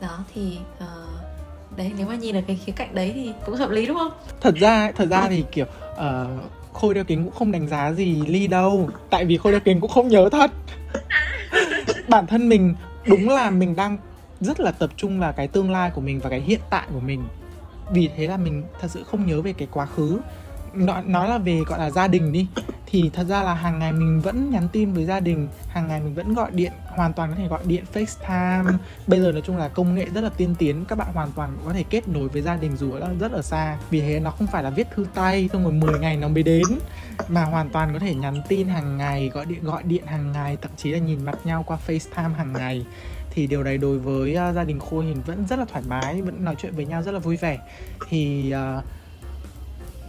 [0.00, 3.70] Đó thì uh, đấy nếu mà nhìn ở cái khía cạnh đấy thì cũng hợp
[3.70, 4.12] lý đúng không?
[4.40, 6.00] Thật ra thật ra thì kiểu uh,
[6.80, 9.80] khôi đeo kính cũng không đánh giá gì ly đâu tại vì khôi đeo kính
[9.80, 10.50] cũng không nhớ thật.
[12.08, 12.74] Bản thân mình
[13.06, 13.98] đúng là mình đang
[14.40, 17.00] rất là tập trung vào cái tương lai của mình và cái hiện tại của
[17.00, 17.24] mình.
[17.92, 20.18] Vì thế là mình thật sự không nhớ về cái quá khứ.
[20.74, 22.46] Nói, nói là về gọi là gia đình đi
[22.86, 26.00] thì thật ra là hàng ngày mình vẫn nhắn tin với gia đình hàng ngày
[26.00, 28.72] mình vẫn gọi điện hoàn toàn có thể gọi điện FaceTime.
[29.06, 31.58] Bây giờ nói chung là công nghệ rất là tiên tiến các bạn hoàn toàn
[31.64, 33.78] có thể kết nối với gia đình dù ở rất là xa.
[33.90, 36.42] Vì thế nó không phải là viết thư tay xong rồi 10 ngày nó mới
[36.42, 36.64] đến
[37.28, 40.56] mà hoàn toàn có thể nhắn tin hàng ngày gọi điện gọi điện hàng ngày
[40.62, 42.86] thậm chí là nhìn mặt nhau qua FaceTime hàng ngày.
[43.30, 46.22] Thì điều này đối với uh, gia đình khôi hiền vẫn rất là thoải mái
[46.22, 47.58] vẫn nói chuyện với nhau rất là vui vẻ.
[48.08, 48.84] Thì uh,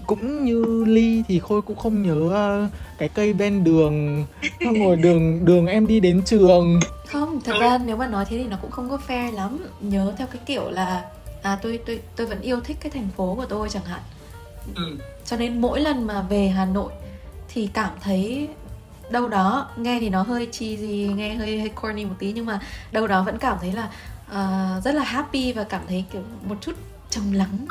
[0.08, 2.15] cũng như ly thì khôi cũng không nhớ
[2.65, 4.26] uh, cái cây bên đường.
[4.60, 6.80] Ngồi đường đường em đi đến trường.
[7.08, 9.65] Không thật ra nếu mà nói thế thì nó cũng không có fair lắm.
[9.80, 11.06] Nhớ theo cái kiểu là
[11.41, 14.02] à tôi tôi tôi vẫn yêu thích cái thành phố của tôi chẳng hạn.
[14.76, 14.98] Ừ.
[15.26, 16.91] cho nên mỗi lần mà về hà nội
[17.48, 18.48] thì cảm thấy
[19.10, 22.60] đâu đó nghe thì nó hơi cheesy nghe hơi hơi corny một tí nhưng mà
[22.91, 23.89] đâu đó vẫn cảm thấy là
[24.26, 26.76] uh, rất là happy và cảm thấy kiểu một chút
[27.10, 27.67] trầm lắng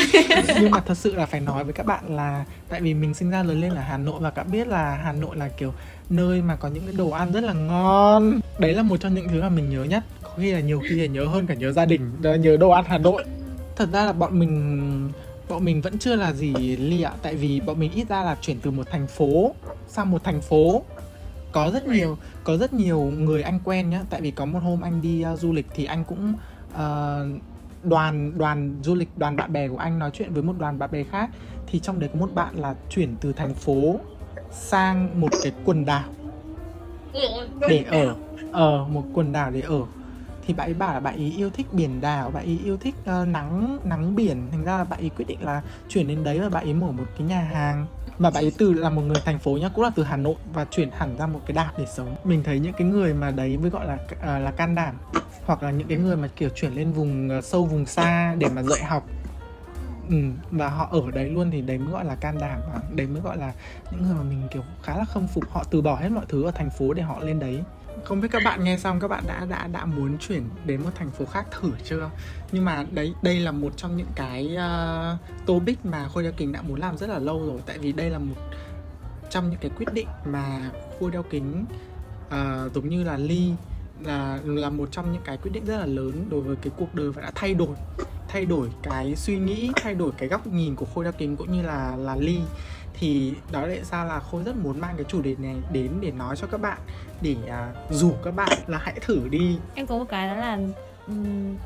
[0.60, 3.30] nhưng mà thật sự là phải nói với các bạn là tại vì mình sinh
[3.30, 5.72] ra lớn lên ở Hà Nội và các biết là Hà Nội là kiểu
[6.10, 8.40] nơi mà có những cái đồ ăn rất là ngon.
[8.58, 10.04] Đấy là một trong những thứ mà mình nhớ nhất.
[10.22, 12.84] Có khi là nhiều khi là nhớ hơn cả nhớ gia đình nhớ đồ ăn
[12.88, 13.24] Hà Nội.
[13.76, 15.12] Thật ra là bọn mình
[15.48, 17.12] bọn mình vẫn chưa là gì lịa ạ.
[17.22, 19.54] Tại vì bọn mình ít ra là chuyển từ một thành phố
[19.88, 20.82] sang một thành phố.
[21.52, 24.00] Có rất nhiều có rất nhiều người anh quen nhá.
[24.10, 26.34] Tại vì có một hôm anh đi uh, du lịch thì anh cũng
[26.74, 27.42] uh,
[27.84, 30.90] đoàn đoàn du lịch đoàn bạn bè của anh nói chuyện với một đoàn bạn
[30.92, 31.30] bè khác
[31.66, 33.96] thì trong đấy có một bạn là chuyển từ thành phố
[34.50, 36.08] sang một cái quần đảo
[37.68, 38.16] để ở ở
[38.52, 39.80] ờ, một quần đảo để ở.
[40.46, 42.94] Thì bạn ấy bảo là bạn ấy yêu thích biển đảo bạn ấy yêu thích
[43.00, 44.48] uh, nắng nắng biển.
[44.50, 46.92] Thành ra là bạn ấy quyết định là chuyển đến đấy và bạn ấy mở
[46.92, 47.86] một cái nhà hàng
[48.22, 50.34] mà bạn ấy từ là một người thành phố nhá cũng là từ hà nội
[50.52, 52.16] và chuyển hẳn ra một cái đảo để sống.
[52.24, 54.94] Mình thấy những cái người mà đấy mới gọi là uh, là can đảm
[55.46, 58.48] hoặc là những cái người mà kiểu chuyển lên vùng uh, sâu vùng xa để
[58.48, 59.06] mà dạy học.
[60.10, 60.16] Ừ,
[60.50, 63.22] và họ ở đấy luôn thì đấy mới gọi là can đảm và đấy mới
[63.22, 63.52] gọi là
[63.90, 65.50] những người mà mình kiểu khá là khâm phục.
[65.50, 67.62] Họ từ bỏ hết mọi thứ ở thành phố để họ lên đấy
[68.04, 70.90] không biết các bạn nghe xong các bạn đã đã đã muốn chuyển đến một
[70.94, 72.10] thành phố khác thử chưa?
[72.52, 76.52] Nhưng mà đấy đây là một trong những cái uh, topic mà khôi đeo kính
[76.52, 77.60] đã muốn làm rất là lâu rồi.
[77.66, 78.36] Tại vì đây là một
[79.30, 81.64] trong những cái quyết định mà khôi đeo kính
[82.26, 83.52] uh, giống như là ly
[84.04, 86.94] là là một trong những cái quyết định rất là lớn đối với cái cuộc
[86.94, 87.76] đời và đã thay đổi
[88.28, 91.52] thay đổi cái suy nghĩ thay đổi cái góc nhìn của khôi đeo kính cũng
[91.52, 92.38] như là là ly
[92.94, 96.10] thì đó lại ra là khôi rất muốn mang cái chủ đề này đến để
[96.10, 96.78] nói cho các bạn
[97.20, 99.58] để uh, rủ các bạn là hãy thử đi.
[99.74, 100.58] Em có một cái đó là
[101.06, 101.56] um,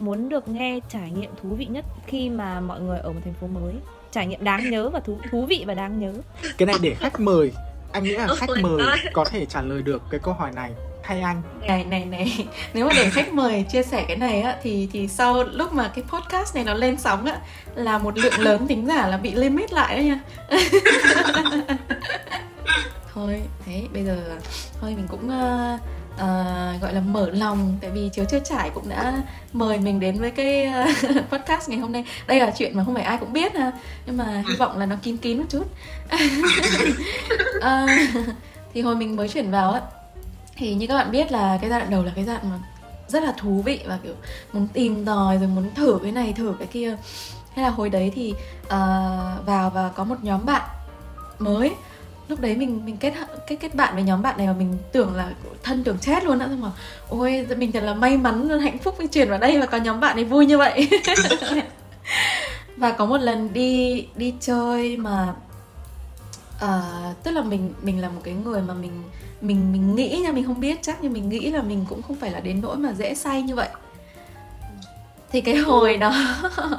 [0.00, 3.34] muốn được nghe trải nghiệm thú vị nhất khi mà mọi người ở một thành
[3.34, 3.74] phố mới.
[4.10, 6.12] Trải nghiệm đáng nhớ và thú thú vị và đáng nhớ.
[6.58, 7.52] Cái này để khách mời
[7.92, 11.20] anh nghĩ là khách mời có thể trả lời được cái câu hỏi này thay
[11.20, 11.42] anh.
[11.66, 12.46] Này này này.
[12.74, 15.90] Nếu mà để khách mời chia sẻ cái này á thì thì sau lúc mà
[15.94, 17.38] cái podcast này nó lên sóng á
[17.74, 20.20] là một lượng lớn tính giả là bị limit lại đấy nha.
[23.14, 24.16] Thôi thế bây giờ
[24.80, 25.80] thôi mình cũng uh,
[26.14, 30.20] uh, gọi là mở lòng tại vì chiếu chưa trải cũng đã mời mình đến
[30.20, 32.04] với cái uh, podcast ngày hôm nay.
[32.26, 33.72] Đây là chuyện mà không phải ai cũng biết ha
[34.06, 35.66] nhưng mà hy vọng là nó kín kín một chút.
[37.56, 37.90] Uh,
[38.74, 39.80] thì hồi mình mới chuyển vào á
[40.60, 42.58] thì như các bạn biết là cái giai đoạn đầu là cái giai đoạn mà
[43.08, 44.14] rất là thú vị và kiểu
[44.52, 46.96] muốn tìm tòi rồi muốn thử cái này thử cái kia.
[47.54, 48.70] Hay là hồi đấy thì uh,
[49.46, 50.62] vào và có một nhóm bạn
[51.38, 51.74] mới.
[52.28, 53.14] Lúc đấy mình mình kết
[53.46, 55.30] kết kết bạn với nhóm bạn này mà mình tưởng là
[55.62, 56.46] thân tưởng chết luôn á.
[56.46, 56.70] Xong mà
[57.08, 60.00] ôi mình thật là may mắn hạnh phúc khi chuyển vào đây và có nhóm
[60.00, 60.88] bạn ấy vui như vậy.
[62.76, 65.34] Và có một lần đi đi chơi mà
[66.64, 69.02] uh, tức là mình mình là một cái người mà mình
[69.40, 72.16] mình mình nghĩ nha mình không biết chắc nhưng mình nghĩ là mình cũng không
[72.16, 73.68] phải là đến nỗi mà dễ say như vậy.
[75.32, 76.14] Thì cái hồi đó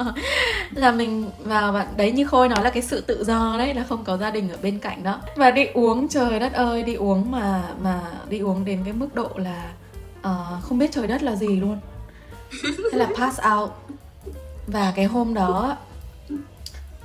[0.71, 3.83] là mình vào bạn đấy như khôi nói là cái sự tự do đấy là
[3.89, 5.19] không có gia đình ở bên cạnh đó.
[5.35, 9.15] Và đi uống trời đất ơi đi uống mà mà đi uống đến cái mức
[9.15, 9.71] độ là
[10.19, 11.77] uh, không biết trời đất là gì luôn.
[12.91, 13.69] Thế là pass out.
[14.67, 15.77] Và cái hôm đó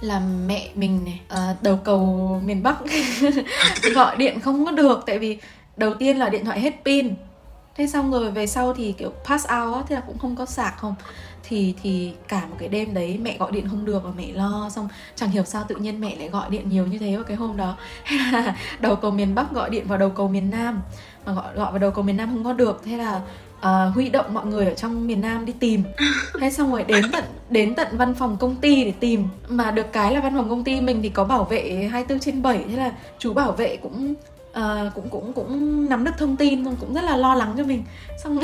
[0.01, 2.77] là mẹ mình này à, đầu cầu miền bắc.
[3.95, 5.39] Gọi điện không có được tại vì
[5.77, 7.15] đầu tiên là điện thoại hết pin.
[7.77, 10.47] Thế xong rồi về sau thì kiểu pass out á thế là cũng không có
[10.47, 10.95] sạc không.
[11.49, 14.71] Thì thì cả một cái đêm đấy mẹ gọi điện không được và mẹ lo
[14.75, 17.37] xong chẳng hiểu sao tự nhiên mẹ lại gọi điện nhiều như thế vào cái
[17.37, 17.77] hôm đó.
[18.05, 20.81] Hay là đầu cầu miền bắc gọi điện vào đầu cầu miền nam
[21.27, 22.83] mà gọi gọi vào đầu cầu miền nam không có được.
[22.85, 23.21] Thế là
[23.59, 25.83] uh, huy động mọi người ở trong miền Nam đi tìm.
[26.40, 29.25] Hay xong rồi đến tận đến tận văn phòng công ty để tìm.
[29.49, 32.42] Mà được cái là văn phòng công ty mình thì có bảo vệ 24 trên
[32.42, 34.14] 7 thế là chú bảo vệ cũng
[34.59, 37.85] uh, cũng cũng cũng nắm được thông tin cũng rất là lo lắng cho mình.
[38.25, 38.40] Xong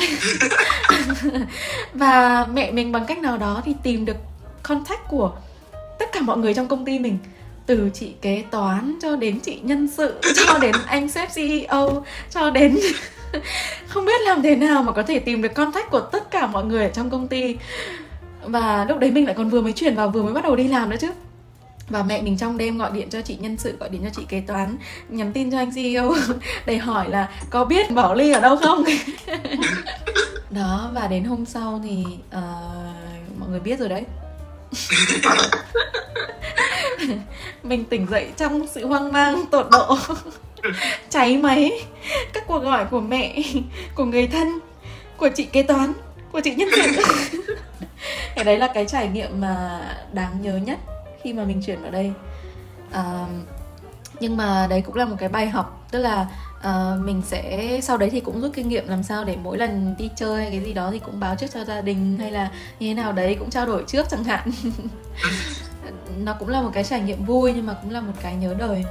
[1.95, 4.17] và mẹ mình bằng cách nào đó thì tìm được
[4.63, 5.33] contact của
[5.99, 7.19] tất cả mọi người trong công ty mình.
[7.67, 12.51] Từ chị kế toán cho đến chị nhân sự cho đến anh sếp CEO cho
[12.51, 12.79] đến
[13.89, 16.65] không biết làm thế nào mà có thể tìm được contact của tất cả mọi
[16.65, 17.57] người ở trong công ty.
[18.43, 20.69] Và lúc đấy mình lại còn vừa mới chuyển vào vừa mới bắt đầu đi
[20.69, 21.11] làm nữa chứ.
[21.89, 24.23] Và mẹ mình trong đêm gọi điện cho chị nhân sự gọi điện cho chị
[24.29, 24.77] kế toán
[25.09, 26.15] nhắn tin cho anh CEO
[26.67, 28.85] để hỏi là có biết Bảo Ly ở đâu không?
[30.51, 34.05] Đó và đến hôm sau thì uh, mọi người biết rồi đấy.
[37.63, 39.97] Mình tỉnh dậy trong sự hoang mang tột độ.
[41.11, 41.71] Cháy máy
[42.53, 43.43] cuộc gọi của mẹ
[43.95, 44.59] của người thân
[45.17, 45.93] của chị kế toán
[46.33, 47.03] của chị nhân sự
[48.35, 49.81] cái đấy là cái trải nghiệm mà
[50.13, 50.79] đáng nhớ nhất
[51.23, 52.13] khi mà mình chuyển vào đây.
[52.93, 53.27] À,
[54.21, 56.27] nhưng mà đấy cũng là một cái bài học tức là
[56.59, 59.95] uh, mình sẽ sau đấy thì cũng rút kinh nghiệm làm sao để mỗi lần
[59.99, 62.51] đi chơi hay cái gì đó thì cũng báo trước cho gia đình hay là
[62.81, 64.51] như thế nào đấy cũng trao đổi trước chẳng hạn.
[66.25, 68.55] Nó cũng là một cái trải nghiệm vui nhưng mà cũng là một cái nhớ
[68.59, 68.85] đời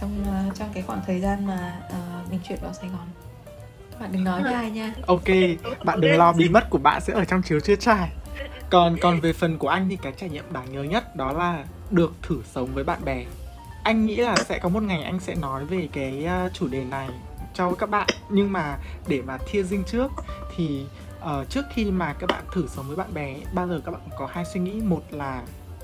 [0.00, 3.06] trong uh, trong cái khoảng thời gian mà uh, mình chuyển vào Sài Gòn.
[4.00, 4.94] Bạn đừng nói với ai nha.
[5.06, 5.28] Ok
[5.84, 8.10] bạn đừng lo bí mật của bạn sẽ ở trong chiếu chưa trải
[8.70, 11.64] còn còn về phần của anh thì cái trải nghiệm đáng nhớ nhất đó là
[11.90, 13.24] được thử sống với bạn bè.
[13.82, 16.84] Anh nghĩ là sẽ có một ngày anh sẽ nói về cái uh, chủ đề
[16.84, 17.08] này
[17.54, 18.08] cho các bạn.
[18.30, 18.78] Nhưng mà
[19.08, 20.12] để mà thia dinh trước
[20.56, 20.86] thì
[21.24, 24.00] uh, trước khi mà các bạn thử sống với bạn bè bao giờ các bạn
[24.18, 24.80] có hai suy nghĩ.
[24.84, 25.42] Một là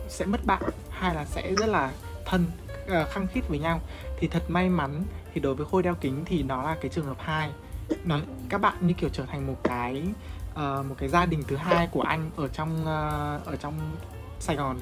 [0.08, 1.90] sẽ mất bạn hai là sẽ rất là
[2.24, 2.46] thân
[2.84, 3.80] uh, khăng khít với nhau.
[4.18, 5.02] Thì thật may mắn
[5.34, 7.50] thì đối với khôi đeo kính thì nó là cái trường hợp hai.
[8.04, 8.18] Nó
[8.48, 10.02] các bạn như kiểu trở thành một cái
[10.52, 13.74] uh, một cái gia đình thứ hai của anh ở trong uh, ở trong
[14.40, 14.78] Sài Gòn.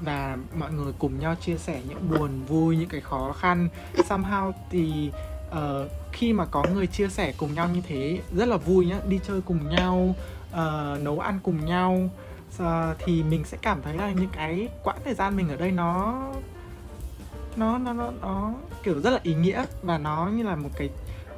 [0.00, 3.68] Và mọi người cùng nhau chia sẻ những buồn vui những cái khó khăn.
[3.96, 5.12] Somehow thì
[5.50, 5.56] uh,
[6.12, 9.20] khi mà có người chia sẻ cùng nhau như thế rất là vui nhá đi
[9.26, 10.14] chơi cùng nhau
[10.50, 12.10] uh, nấu ăn cùng nhau.
[12.62, 12.66] Uh,
[12.98, 16.24] thì mình sẽ cảm thấy là những cái quãng thời gian mình ở đây nó
[17.58, 18.52] nó nó nó nó
[18.82, 20.88] kiểu rất là ý nghĩa và nó như là một cái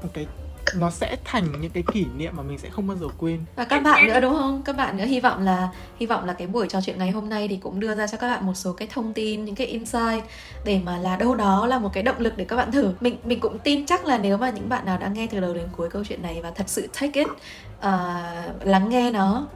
[0.03, 0.27] một cái
[0.75, 3.41] nó sẽ thành những cái kỷ niệm mà mình sẽ không bao giờ quên.
[3.57, 4.63] Và các bạn nữa đúng không?
[4.65, 5.69] Các bạn nữa hy vọng là
[5.99, 8.19] hy vọng là cái buổi trò chuyện ngày hôm nay thì cũng đưa ra cho
[8.19, 10.25] các bạn một số cái thông tin những cái insight
[10.65, 12.93] để mà là đâu đó là một cái động lực để các bạn thử.
[13.01, 15.55] Mình mình cũng tin chắc là nếu mà những bạn nào đã nghe từ đầu
[15.55, 19.47] đến cuối câu chuyện này và thật sự take it uh, lắng nghe nó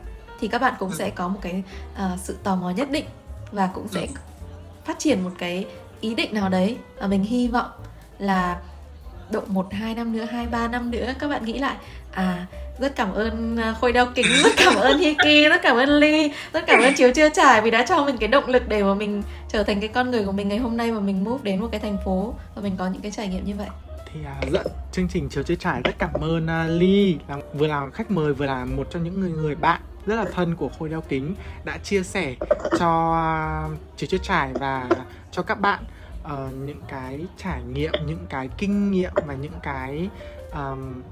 [0.41, 1.63] thì các bạn cũng sẽ có một cái
[1.95, 3.05] uh, sự tò mò nhất định
[3.53, 4.07] và cũng sẽ
[4.85, 5.67] phát triển một cái
[6.01, 7.71] ý định nào đấy và mình hy vọng
[8.19, 8.61] là
[9.31, 11.77] độ một hai năm nữa hai ba năm nữa các bạn nghĩ lại
[12.11, 12.47] à
[12.79, 16.33] rất cảm ơn à, khôi đeo kính rất cảm ơn hiki rất cảm ơn ly
[16.53, 18.95] rất cảm ơn chiếu chưa trải vì đã cho mình cái động lực để mà
[18.95, 21.61] mình trở thành cái con người của mình ngày hôm nay mà mình move đến
[21.61, 23.69] một cái thành phố và mình có những cái trải nghiệm như vậy.
[24.13, 27.67] Thì uh, dẫn chương trình chiếu chưa trải rất cảm ơn uh, ly là vừa
[27.67, 30.69] là khách mời vừa là một trong những người người bạn rất là thân của
[30.79, 31.35] khôi đeo kính
[31.65, 32.35] đã chia sẻ
[32.79, 34.89] cho à, uh, chưa trải và
[35.31, 35.85] cho các bạn
[36.25, 36.31] uh,
[36.67, 40.09] những cái trải nghiệm những cái kinh nghiệm và những cái
[40.53, 41.03] um,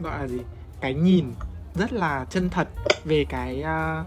[0.00, 0.40] gọi là gì
[0.80, 1.24] cái nhìn
[1.74, 2.68] rất là chân thật
[3.04, 4.06] về cái uh,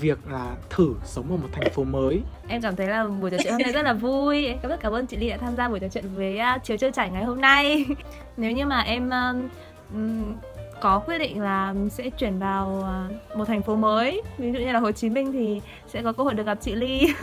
[0.00, 2.20] việc là thử sống ở một thành phố mới.
[2.48, 4.46] Em cảm thấy là buổi trò chuyện hôm nay rất là vui.
[4.46, 6.64] Em rất cảm ơn chị Ly đã tham gia buổi trò chuyện với à, uh,
[6.64, 7.86] chiều chơi trải ngày hôm nay.
[8.36, 10.34] Nếu như mà em um,
[10.80, 12.84] có quyết định là sẽ chuyển vào
[13.30, 16.12] uh, một thành phố mới ví dụ như là Hồ Chí Minh thì sẽ có
[16.12, 17.14] cơ hội được gặp chị Ly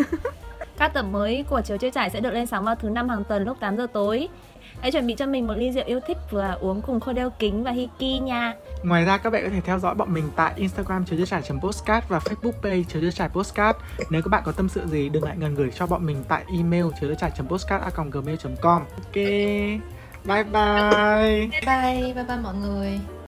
[0.78, 3.24] Các tập mới của Chiều Chơi Trải sẽ được lên sóng vào thứ năm hàng
[3.24, 4.28] tuần lúc 8 giờ tối.
[4.82, 7.30] Hãy chuẩn bị cho mình một ly rượu yêu thích vừa uống cùng khô đeo
[7.30, 8.54] kính và Hiki nha.
[8.84, 11.58] Ngoài ra các bạn có thể theo dõi bọn mình tại Instagram chiều chơi trải
[11.62, 13.80] postcard và Facebook page chiều chơi trải postcard.
[14.10, 16.44] Nếu các bạn có tâm sự gì đừng ngại ngần gửi cho bọn mình tại
[16.58, 18.82] email chiều chơi trải postcard gmail.com.
[18.82, 19.16] Ok,
[20.26, 20.44] bye bye.
[20.54, 23.00] Bye bye, bye bye mọi người.